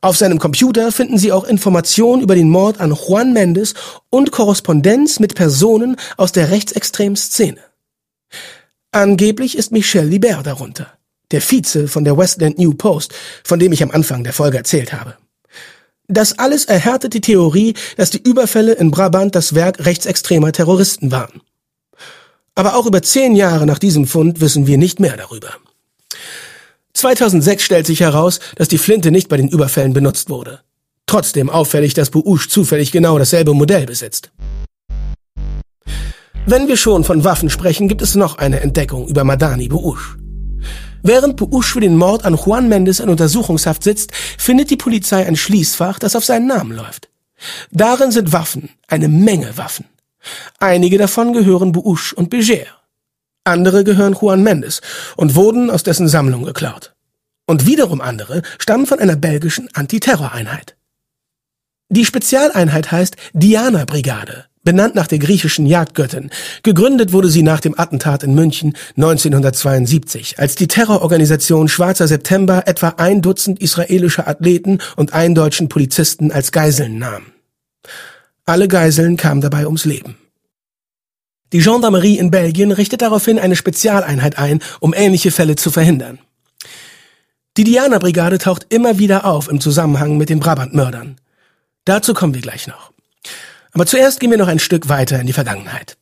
Auf 0.00 0.16
seinem 0.16 0.38
Computer 0.38 0.92
finden 0.92 1.18
Sie 1.18 1.32
auch 1.32 1.44
Informationen 1.44 2.22
über 2.22 2.34
den 2.34 2.50
Mord 2.50 2.78
an 2.78 2.94
Juan 2.94 3.32
Mendes 3.32 3.74
und 4.10 4.30
Korrespondenz 4.30 5.18
mit 5.18 5.34
Personen 5.34 5.96
aus 6.16 6.32
der 6.32 6.50
rechtsextremen 6.50 7.16
Szene. 7.16 7.60
Angeblich 8.92 9.58
ist 9.58 9.72
Michel 9.72 10.06
Libert 10.06 10.46
darunter, 10.46 10.86
der 11.32 11.40
Vize 11.40 11.88
von 11.88 12.04
der 12.04 12.16
Westland 12.16 12.58
New 12.58 12.74
Post, 12.74 13.12
von 13.42 13.58
dem 13.58 13.72
ich 13.72 13.82
am 13.82 13.90
Anfang 13.90 14.22
der 14.22 14.32
Folge 14.32 14.58
erzählt 14.58 14.92
habe. 14.92 15.16
Das 16.08 16.38
alles 16.38 16.64
erhärtet 16.66 17.14
die 17.14 17.20
Theorie, 17.20 17.74
dass 17.96 18.10
die 18.10 18.22
Überfälle 18.22 18.72
in 18.72 18.90
Brabant 18.90 19.34
das 19.34 19.54
Werk 19.54 19.84
rechtsextremer 19.84 20.52
Terroristen 20.52 21.10
waren. 21.10 21.40
Aber 22.54 22.76
auch 22.76 22.86
über 22.86 23.02
zehn 23.02 23.34
Jahre 23.34 23.66
nach 23.66 23.78
diesem 23.78 24.06
Fund 24.06 24.40
wissen 24.40 24.66
wir 24.66 24.78
nicht 24.78 25.00
mehr 25.00 25.16
darüber. 25.16 25.50
2006 26.94 27.62
stellt 27.62 27.86
sich 27.86 28.00
heraus, 28.00 28.40
dass 28.54 28.68
die 28.68 28.78
Flinte 28.78 29.10
nicht 29.10 29.28
bei 29.28 29.36
den 29.36 29.48
Überfällen 29.48 29.92
benutzt 29.92 30.30
wurde. 30.30 30.60
Trotzdem 31.06 31.50
auffällig, 31.50 31.92
dass 31.94 32.10
Bououche 32.10 32.48
zufällig 32.48 32.90
genau 32.92 33.18
dasselbe 33.18 33.52
Modell 33.52 33.84
besitzt. 33.84 34.30
Wenn 36.46 36.68
wir 36.68 36.76
schon 36.76 37.04
von 37.04 37.24
Waffen 37.24 37.50
sprechen, 37.50 37.88
gibt 37.88 38.02
es 38.02 38.14
noch 38.14 38.38
eine 38.38 38.60
Entdeckung 38.60 39.08
über 39.08 39.24
Madani 39.24 39.68
Bououche. 39.68 40.16
Während 41.02 41.36
Bououche 41.36 41.72
für 41.72 41.80
den 41.80 41.96
Mord 41.96 42.24
an 42.24 42.34
Juan 42.34 42.68
Mendes 42.68 43.00
in 43.00 43.08
Untersuchungshaft 43.08 43.82
sitzt, 43.82 44.12
findet 44.12 44.70
die 44.70 44.76
Polizei 44.76 45.26
ein 45.26 45.36
Schließfach, 45.36 45.98
das 45.98 46.16
auf 46.16 46.24
seinen 46.24 46.46
Namen 46.46 46.72
läuft. 46.72 47.08
Darin 47.70 48.10
sind 48.10 48.32
Waffen, 48.32 48.70
eine 48.88 49.08
Menge 49.08 49.56
Waffen. 49.56 49.84
Einige 50.58 50.98
davon 50.98 51.32
gehören 51.32 51.72
Bououche 51.72 52.14
und 52.14 52.30
Beger. 52.30 52.66
Andere 53.44 53.84
gehören 53.84 54.16
Juan 54.20 54.42
Mendes 54.42 54.80
und 55.16 55.36
wurden 55.36 55.70
aus 55.70 55.84
dessen 55.84 56.08
Sammlung 56.08 56.44
geklaut. 56.44 56.94
Und 57.46 57.66
wiederum 57.66 58.00
andere 58.00 58.42
stammen 58.58 58.86
von 58.86 58.98
einer 58.98 59.14
belgischen 59.14 59.68
Antiterroreinheit. 59.72 60.76
Die 61.88 62.04
Spezialeinheit 62.04 62.90
heißt 62.90 63.16
Diana 63.32 63.84
Brigade 63.84 64.46
benannt 64.66 64.94
nach 64.94 65.06
der 65.06 65.18
griechischen 65.18 65.64
Jagdgöttin. 65.64 66.28
Gegründet 66.62 67.12
wurde 67.12 67.30
sie 67.30 67.42
nach 67.42 67.60
dem 67.60 67.78
Attentat 67.78 68.22
in 68.22 68.34
München 68.34 68.76
1972, 68.96 70.38
als 70.38 70.56
die 70.56 70.68
Terrororganisation 70.68 71.68
Schwarzer 71.68 72.06
September 72.06 72.64
etwa 72.66 72.88
ein 72.98 73.22
Dutzend 73.22 73.62
israelische 73.62 74.26
Athleten 74.26 74.80
und 74.96 75.14
einen 75.14 75.34
deutschen 75.34 75.70
Polizisten 75.70 76.30
als 76.30 76.52
Geiseln 76.52 76.98
nahm. 76.98 77.22
Alle 78.44 78.68
Geiseln 78.68 79.16
kamen 79.16 79.40
dabei 79.40 79.64
ums 79.66 79.86
Leben. 79.86 80.16
Die 81.52 81.60
Gendarmerie 81.60 82.18
in 82.18 82.32
Belgien 82.32 82.72
richtet 82.72 83.02
daraufhin 83.02 83.38
eine 83.38 83.56
Spezialeinheit 83.56 84.36
ein, 84.36 84.60
um 84.80 84.92
ähnliche 84.94 85.30
Fälle 85.30 85.54
zu 85.54 85.70
verhindern. 85.70 86.18
Die 87.56 87.64
Diana-Brigade 87.64 88.38
taucht 88.38 88.66
immer 88.68 88.98
wieder 88.98 89.24
auf 89.24 89.48
im 89.48 89.60
Zusammenhang 89.60 90.16
mit 90.16 90.28
den 90.28 90.40
Brabant-Mördern. 90.40 91.16
Dazu 91.86 92.12
kommen 92.14 92.34
wir 92.34 92.42
gleich 92.42 92.66
noch. 92.66 92.92
Aber 93.72 93.86
zuerst 93.86 94.20
gehen 94.20 94.30
wir 94.30 94.38
noch 94.38 94.48
ein 94.48 94.58
Stück 94.58 94.88
weiter 94.88 95.18
in 95.20 95.26
die 95.26 95.32
Vergangenheit. 95.32 95.96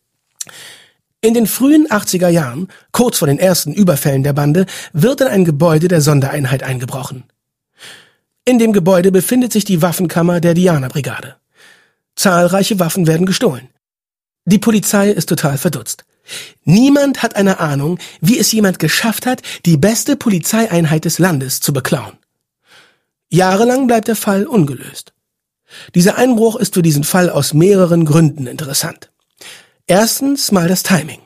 In 1.21 1.35
den 1.35 1.47
frühen 1.47 1.87
80er 1.87 2.29
Jahren, 2.29 2.69
kurz 2.91 3.19
vor 3.19 3.29
den 3.29 3.39
ersten 3.39 3.73
Überfällen 3.73 4.23
der 4.23 4.33
Bande, 4.33 4.67
wird 4.93 5.21
in 5.21 5.29
ein 5.29 5.45
Gebäude 5.45 5.89
der 5.89 6.01
Sondereinheit 6.01 6.63
eingebrochen. 6.63 7.25
In 8.45 8.59
dem 8.59 8.73
Gebäude 8.73 9.11
befindet 9.11 9.53
sich 9.53 9.65
die 9.65 9.83
Waffenkammer 9.83 10.41
der 10.41 10.55
Diana-Brigade. 10.55 11.37
Zahlreiche 12.15 12.79
Waffen 12.79 13.07
werden 13.07 13.27
gestohlen. 13.27 13.69
Die 14.45 14.59
Polizei 14.59 15.11
ist 15.11 15.29
total 15.29 15.59
verdutzt. 15.59 16.05
Niemand 16.65 17.23
hat 17.23 17.37
eine 17.37 17.61
Ahnung, 17.61 17.99
wie 18.21 18.39
es 18.39 18.53
jemand 18.53 18.79
geschafft 18.79 19.27
hat, 19.27 19.43
die 19.65 19.77
beste 19.77 20.17
Polizeieinheit 20.17 21.05
des 21.05 21.19
Landes 21.19 21.61
zu 21.61 21.73
beklauen. 21.73 22.19
Jahrelang 23.31 23.87
bleibt 23.87 24.09
der 24.09 24.17
Fall 24.17 24.47
ungelöst. 24.47 25.14
Dieser 25.95 26.17
Einbruch 26.17 26.57
ist 26.57 26.75
für 26.75 26.83
diesen 26.83 27.05
Fall 27.05 27.31
aus 27.31 27.55
mehreren 27.55 28.05
Gründen 28.05 28.47
interessant. 28.47 29.11
Erstens 29.87 30.53
mal 30.53 30.69
das 30.69 30.83
Timing. 30.83 31.21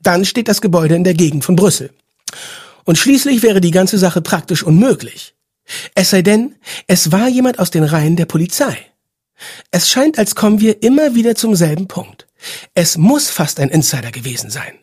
Dann 0.00 0.24
steht 0.24 0.48
das 0.48 0.60
Gebäude 0.60 0.94
in 0.94 1.04
der 1.04 1.14
Gegend 1.14 1.44
von 1.44 1.56
Brüssel. 1.56 1.90
Und 2.84 2.98
schließlich 2.98 3.42
wäre 3.42 3.60
die 3.60 3.70
ganze 3.70 3.98
Sache 3.98 4.20
praktisch 4.20 4.62
unmöglich. 4.62 5.34
Es 5.94 6.10
sei 6.10 6.22
denn, 6.22 6.56
es 6.86 7.10
war 7.10 7.28
jemand 7.28 7.58
aus 7.58 7.70
den 7.70 7.84
Reihen 7.84 8.16
der 8.16 8.26
Polizei. 8.26 8.76
Es 9.70 9.88
scheint, 9.88 10.18
als 10.18 10.34
kommen 10.34 10.60
wir 10.60 10.82
immer 10.82 11.14
wieder 11.14 11.34
zum 11.34 11.54
selben 11.54 11.88
Punkt. 11.88 12.26
Es 12.74 12.98
muss 12.98 13.30
fast 13.30 13.58
ein 13.60 13.70
Insider 13.70 14.10
gewesen 14.10 14.50
sein. 14.50 14.74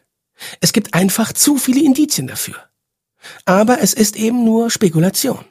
Es 0.60 0.74
gibt 0.74 0.94
einfach 0.96 1.34
zu 1.34 1.58
viele 1.58 1.84
Indizien 1.84 2.28
dafür. 2.28 2.56
Aber 3.46 3.82
es 3.82 3.94
ist 3.94 4.16
eben 4.16 4.44
nur 4.44 4.72
Spekulation. 4.72 5.46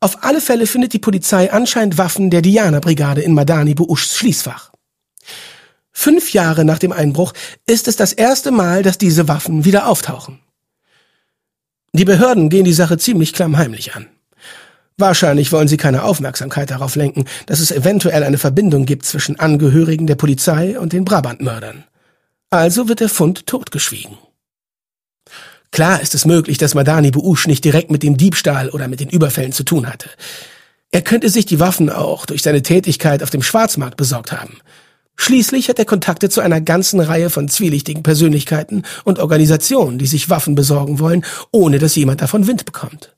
Auf 0.00 0.22
alle 0.22 0.40
Fälle 0.40 0.66
findet 0.66 0.92
die 0.92 1.00
Polizei 1.00 1.52
anscheinend 1.52 1.98
Waffen 1.98 2.30
der 2.30 2.42
Diana-Brigade 2.42 3.20
in 3.20 3.34
Madani 3.34 3.74
Buushs 3.74 4.16
Schließfach. 4.16 4.70
Fünf 5.90 6.32
Jahre 6.32 6.64
nach 6.64 6.78
dem 6.78 6.92
Einbruch 6.92 7.32
ist 7.66 7.88
es 7.88 7.96
das 7.96 8.12
erste 8.12 8.52
Mal, 8.52 8.84
dass 8.84 8.98
diese 8.98 9.26
Waffen 9.26 9.64
wieder 9.64 9.88
auftauchen. 9.88 10.38
Die 11.92 12.04
Behörden 12.04 12.48
gehen 12.48 12.64
die 12.64 12.72
Sache 12.72 12.98
ziemlich 12.98 13.32
klammheimlich 13.32 13.96
an. 13.96 14.06
Wahrscheinlich 14.96 15.50
wollen 15.50 15.66
sie 15.66 15.76
keine 15.76 16.04
Aufmerksamkeit 16.04 16.70
darauf 16.70 16.94
lenken, 16.94 17.24
dass 17.46 17.58
es 17.58 17.72
eventuell 17.72 18.22
eine 18.22 18.38
Verbindung 18.38 18.84
gibt 18.84 19.04
zwischen 19.04 19.40
Angehörigen 19.40 20.06
der 20.06 20.14
Polizei 20.14 20.78
und 20.78 20.92
den 20.92 21.04
Brabantmördern. 21.04 21.84
Also 22.50 22.88
wird 22.88 23.00
der 23.00 23.08
Fund 23.08 23.46
totgeschwiegen. 23.46 24.18
Klar 25.70 26.00
ist 26.00 26.14
es 26.14 26.24
möglich, 26.24 26.58
dass 26.58 26.74
Madani 26.74 27.10
Buush 27.10 27.46
nicht 27.46 27.64
direkt 27.64 27.90
mit 27.90 28.02
dem 28.02 28.16
Diebstahl 28.16 28.70
oder 28.70 28.88
mit 28.88 29.00
den 29.00 29.10
Überfällen 29.10 29.52
zu 29.52 29.64
tun 29.64 29.86
hatte. 29.86 30.08
Er 30.90 31.02
könnte 31.02 31.28
sich 31.28 31.44
die 31.46 31.60
Waffen 31.60 31.90
auch 31.90 32.24
durch 32.24 32.42
seine 32.42 32.62
Tätigkeit 32.62 33.22
auf 33.22 33.30
dem 33.30 33.42
Schwarzmarkt 33.42 33.96
besorgt 33.96 34.32
haben. 34.32 34.58
Schließlich 35.16 35.68
hat 35.68 35.78
er 35.78 35.84
Kontakte 35.84 36.30
zu 36.30 36.40
einer 36.40 36.60
ganzen 36.60 37.00
Reihe 37.00 37.28
von 37.28 37.48
zwielichtigen 37.48 38.02
Persönlichkeiten 38.02 38.84
und 39.04 39.18
Organisationen, 39.18 39.98
die 39.98 40.06
sich 40.06 40.30
Waffen 40.30 40.54
besorgen 40.54 41.00
wollen, 41.00 41.24
ohne 41.50 41.78
dass 41.78 41.96
jemand 41.96 42.22
davon 42.22 42.46
Wind 42.46 42.64
bekommt. 42.64 43.16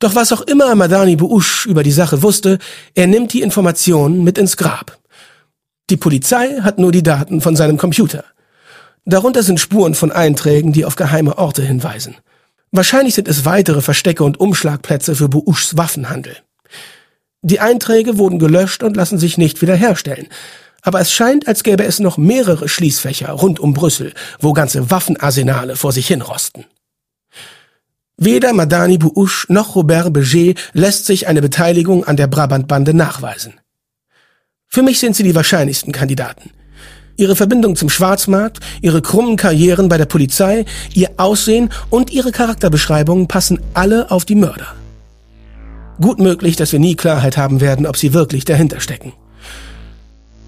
Doch 0.00 0.14
was 0.14 0.32
auch 0.32 0.40
immer 0.40 0.74
Madani 0.74 1.16
Buush 1.16 1.66
über 1.66 1.82
die 1.82 1.92
Sache 1.92 2.22
wusste, 2.22 2.58
er 2.94 3.06
nimmt 3.06 3.32
die 3.32 3.42
Informationen 3.42 4.24
mit 4.24 4.38
ins 4.38 4.56
Grab. 4.56 4.98
Die 5.88 5.96
Polizei 5.96 6.60
hat 6.62 6.78
nur 6.78 6.90
die 6.90 7.02
Daten 7.02 7.40
von 7.40 7.54
seinem 7.54 7.76
Computer. 7.76 8.24
Darunter 9.10 9.42
sind 9.42 9.58
Spuren 9.58 9.94
von 9.94 10.12
Einträgen, 10.12 10.72
die 10.72 10.84
auf 10.84 10.94
geheime 10.94 11.36
Orte 11.36 11.62
hinweisen. 11.62 12.16
Wahrscheinlich 12.70 13.14
sind 13.14 13.26
es 13.26 13.44
weitere 13.44 13.80
Verstecke 13.80 14.22
und 14.22 14.38
Umschlagplätze 14.38 15.16
für 15.16 15.28
Buushs 15.28 15.76
Waffenhandel. 15.76 16.36
Die 17.42 17.58
Einträge 17.58 18.18
wurden 18.18 18.38
gelöscht 18.38 18.84
und 18.84 18.96
lassen 18.96 19.18
sich 19.18 19.36
nicht 19.36 19.62
wiederherstellen. 19.62 20.28
Aber 20.82 21.00
es 21.00 21.12
scheint, 21.12 21.48
als 21.48 21.64
gäbe 21.64 21.84
es 21.84 21.98
noch 21.98 22.18
mehrere 22.18 22.68
Schließfächer 22.68 23.30
rund 23.32 23.58
um 23.58 23.74
Brüssel, 23.74 24.14
wo 24.38 24.52
ganze 24.52 24.90
Waffenarsenale 24.90 25.74
vor 25.74 25.90
sich 25.92 26.06
hinrosten. 26.06 26.66
Weder 28.16 28.52
Madani 28.52 28.98
Buush 28.98 29.46
noch 29.48 29.74
Robert 29.74 30.12
Beger 30.12 30.54
lässt 30.72 31.06
sich 31.06 31.26
eine 31.26 31.42
Beteiligung 31.42 32.04
an 32.04 32.16
der 32.16 32.28
Brabantbande 32.28 32.94
nachweisen. 32.94 33.54
Für 34.68 34.82
mich 34.82 35.00
sind 35.00 35.16
sie 35.16 35.24
die 35.24 35.34
wahrscheinlichsten 35.34 35.92
Kandidaten. 35.92 36.50
Ihre 37.16 37.36
Verbindung 37.36 37.76
zum 37.76 37.88
Schwarzmarkt, 37.88 38.60
ihre 38.80 39.02
krummen 39.02 39.36
Karrieren 39.36 39.88
bei 39.88 39.98
der 39.98 40.06
Polizei, 40.06 40.64
ihr 40.94 41.10
Aussehen 41.16 41.70
und 41.90 42.10
ihre 42.10 42.32
Charakterbeschreibungen 42.32 43.28
passen 43.28 43.60
alle 43.74 44.10
auf 44.10 44.24
die 44.24 44.34
Mörder. 44.34 44.74
Gut 46.00 46.18
möglich, 46.18 46.56
dass 46.56 46.72
wir 46.72 46.78
nie 46.78 46.96
Klarheit 46.96 47.36
haben 47.36 47.60
werden, 47.60 47.86
ob 47.86 47.96
sie 47.96 48.14
wirklich 48.14 48.44
dahinter 48.44 48.80
stecken. 48.80 49.12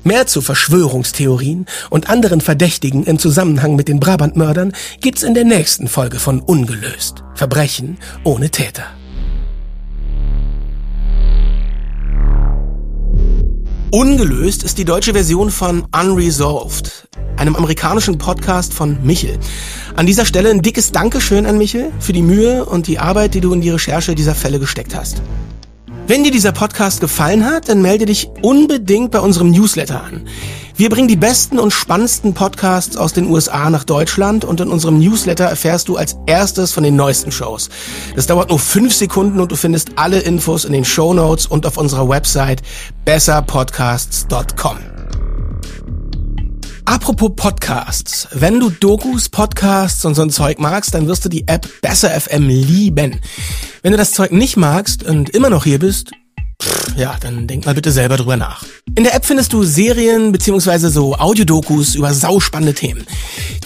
Mehr 0.05 0.27
zu 0.27 0.41
Verschwörungstheorien 0.41 1.67
und 1.91 2.11
anderen 2.11 2.41
Verdächtigen 2.41 3.05
im 3.05 3.19
Zusammenhang 3.19 3.77
mit 3.77 3.87
den 3.87 4.01
Brabantmördern 4.01 4.73
gibt's 5.01 5.23
in 5.23 5.35
der 5.35 5.45
nächsten 5.45 5.87
Folge 5.87 6.19
von 6.19 6.41
Ungelöst. 6.41 7.23
Verbrechen 7.35 7.99
ohne 8.25 8.51
Täter. 8.51 8.85
Ungelöst 13.95 14.63
ist 14.63 14.79
die 14.79 14.87
deutsche 14.87 15.13
Version 15.13 15.51
von 15.51 15.85
Unresolved, 15.95 17.11
einem 17.37 17.55
amerikanischen 17.55 18.17
Podcast 18.17 18.73
von 18.73 18.97
Michel. 19.05 19.39
An 19.97 20.07
dieser 20.07 20.25
Stelle 20.25 20.49
ein 20.49 20.63
dickes 20.63 20.93
Dankeschön 20.93 21.45
an 21.45 21.59
Michel 21.59 21.93
für 22.01 22.15
die 22.15 22.23
Mühe 22.23 22.65
und 22.65 22.87
die 22.87 22.99
Arbeit, 22.99 23.35
die 23.35 23.43
du 23.43 23.53
in 23.53 23.61
die 23.61 23.69
Recherche 23.69 24.15
dieser 24.15 24.35
Fälle 24.35 24.59
gesteckt 24.59 24.95
hast. 24.95 25.21
Wenn 26.07 26.25
dir 26.25 26.31
dieser 26.31 26.53
Podcast 26.53 27.03
gefallen 27.03 27.45
hat, 27.45 27.69
dann 27.69 27.83
melde 27.83 28.07
dich 28.07 28.31
unbedingt 28.41 29.11
bei 29.11 29.21
unserem 29.21 29.51
Newsletter 29.51 30.03
an. 30.03 30.27
Wir 30.75 30.89
bringen 30.89 31.09
die 31.09 31.17
besten 31.17 31.59
und 31.59 31.71
spannendsten 31.73 32.35
Podcasts 32.35 32.97
aus 32.97 33.13
den 33.13 33.27
USA 33.27 33.69
nach 33.69 33.85
Deutschland 33.85 34.45
und 34.45 34.61
in 34.61 34.69
unserem 34.69 34.99
Newsletter 34.99 35.45
erfährst 35.45 35.89
du 35.89 35.97
als 35.97 36.17
erstes 36.27 36.73
von 36.73 36.83
den 36.83 36.97
neuesten 36.97 37.31
Shows. 37.31 37.69
Das 38.17 38.27
dauert 38.27 38.49
nur 38.49 38.59
fünf 38.59 38.95
Sekunden 38.95 39.41
und 39.41 39.53
du 39.53 39.57
findest 39.57 39.91
alle 39.97 40.21
Infos 40.21 40.65
in 40.65 40.73
den 40.73 40.85
Show 40.85 41.13
Notes 41.13 41.47
und 41.47 41.67
auf 41.67 41.77
unserer 41.77 42.09
Website 42.09 42.63
besserpodcasts.com. 43.05 44.79
Apropos 46.85 47.31
Podcasts. 47.37 48.29
Wenn 48.33 48.59
du 48.59 48.71
Dokus, 48.71 49.29
Podcasts 49.29 50.05
und 50.05 50.15
so 50.15 50.23
ein 50.23 50.31
Zeug 50.31 50.59
magst, 50.59 50.95
dann 50.95 51.07
wirst 51.07 51.25
du 51.25 51.29
die 51.29 51.47
App 51.49 51.69
Besser 51.81 52.11
FM 52.11 52.49
lieben. 52.49 53.21
Wenn 53.83 53.93
du 53.93 53.99
das 53.99 54.13
Zeug 54.13 54.33
nicht 54.33 54.57
magst 54.57 55.03
und 55.03 55.31
immer 55.31 55.49
noch 55.49 55.65
hier 55.65 55.79
bist, 55.79 56.11
ja, 56.97 57.17
dann 57.21 57.47
denk 57.47 57.67
mal 57.67 57.75
bitte 57.75 57.93
selber 57.93 58.17
drüber 58.17 58.37
nach. 58.37 58.65
In 58.95 59.05
der 59.05 59.15
App 59.15 59.25
findest 59.25 59.55
du 59.55 59.65
Serien 59.65 60.33
bzw. 60.33 60.89
so 60.89 61.15
Audiodokus 61.15 61.95
über 61.95 62.13
sauspannende 62.13 62.75
Themen. 62.75 63.07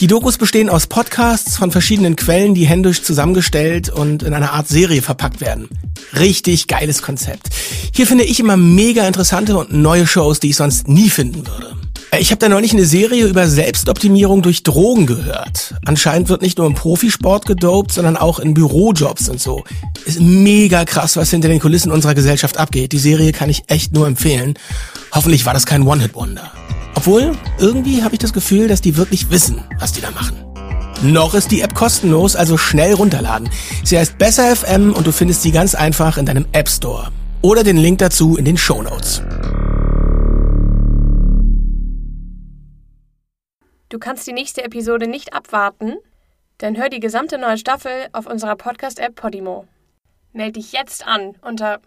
Die 0.01 0.07
Dokus 0.07 0.39
bestehen 0.39 0.69
aus 0.69 0.87
Podcasts 0.87 1.57
von 1.57 1.73
verschiedenen 1.73 2.15
Quellen, 2.15 2.55
die 2.55 2.65
händisch 2.65 3.03
zusammengestellt 3.03 3.89
und 3.89 4.23
in 4.23 4.35
einer 4.35 4.53
Art 4.53 4.69
Serie 4.69 5.03
verpackt 5.03 5.41
werden. 5.41 5.69
Richtig 6.17 6.69
geiles 6.69 7.03
Konzept. 7.03 7.49
Hier 7.93 8.07
finde 8.07 8.23
ich 8.23 8.39
immer 8.39 8.57
mega 8.57 9.07
interessante 9.07 9.57
und 9.57 9.73
neue 9.73 10.07
Shows, 10.07 10.39
die 10.39 10.51
ich 10.51 10.57
sonst 10.57 10.87
nie 10.87 11.11
finden 11.11 11.45
würde. 11.45 11.77
Äh, 12.11 12.21
ich 12.21 12.31
habe 12.31 12.39
da 12.39 12.49
neulich 12.49 12.73
eine 12.73 12.85
Serie 12.85 13.27
über 13.27 13.49
Selbstoptimierung 13.49 14.43
durch 14.43 14.63
Drogen 14.63 15.07
gehört. 15.07 15.75
Anscheinend 15.85 16.29
wird 16.29 16.43
nicht 16.43 16.59
nur 16.59 16.67
im 16.67 16.75
Profisport 16.75 17.47
gedopt, 17.47 17.93
sondern 17.93 18.17
auch 18.17 18.39
in 18.39 18.55
Bürojobs 18.55 19.29
und 19.29 19.41
so. 19.41 19.65
Ist 20.05 20.21
mega 20.21 20.85
krass, 20.85 21.17
was 21.17 21.31
hinter 21.31 21.49
den 21.49 21.61
Kulissen 21.61 21.93
unserer 21.93 22.15
Gesellschaft 22.15 22.59
abgeht. 22.59 22.93
Die 22.93 22.99
Serie 22.99 23.33
kann 23.33 23.51
ich 23.51 23.65
echt 23.69 23.93
nur 23.93 24.07
empfehlen. 24.07 24.55
Hoffentlich 25.13 25.47
war 25.47 25.55
das 25.55 25.67
kein 25.67 25.83
One-Hit-Wonder. 25.83 26.53
Obwohl, 26.95 27.33
irgendwie 27.59 28.03
habe 28.03 28.15
ich 28.15 28.21
das 28.21 28.33
Gefühl, 28.33 28.69
dass 28.69 28.81
die 28.81 28.97
wirklich 28.97 29.31
wissen, 29.31 29.63
was 29.79 29.93
die 29.93 30.01
da 30.01 30.11
machen. 30.11 30.37
Noch 31.03 31.35
ist 31.35 31.51
die 31.51 31.61
App 31.61 31.75
kostenlos, 31.75 32.37
also 32.37 32.57
schnell 32.57 32.95
runterladen. 32.95 33.51
Sie 33.85 33.99
heißt 33.99 34.17
Besser 34.17 34.57
FM 34.57 34.95
und 34.95 35.07
du 35.07 35.13
findest 35.13 35.43
sie 35.43 35.53
ganz 35.53 35.75
einfach 35.75 36.17
in 36.17 36.25
deinem 36.25 36.47
App 36.53 36.71
Store. 36.71 37.09
Oder 37.43 37.65
den 37.65 37.77
Link 37.77 37.99
dazu 37.99 38.37
in 38.37 38.47
den 38.47 38.57
Show 38.57 38.83
Notes. 38.83 39.23
Du 43.89 43.99
kannst 44.01 44.27
die 44.27 44.33
nächste 44.33 44.65
Episode 44.65 45.07
nicht 45.07 45.33
abwarten? 45.33 45.97
Dann 46.59 46.77
hör 46.77 46.89
die 46.89 47.01
gesamte 47.01 47.39
neue 47.39 47.59
Staffel 47.59 48.09
auf 48.13 48.27
unserer 48.27 48.57
Podcast-App 48.57 49.15
Podimo. 49.15 49.69
Meld 50.33 50.57
dich 50.57 50.73
jetzt 50.73 51.07
an 51.07 51.37
unter 51.43 51.81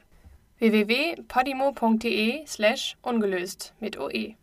www.podimo.de 0.59 2.45
slash 2.45 2.95
ungelöst 3.01 3.73
mit 3.79 3.99
OE. 3.99 4.35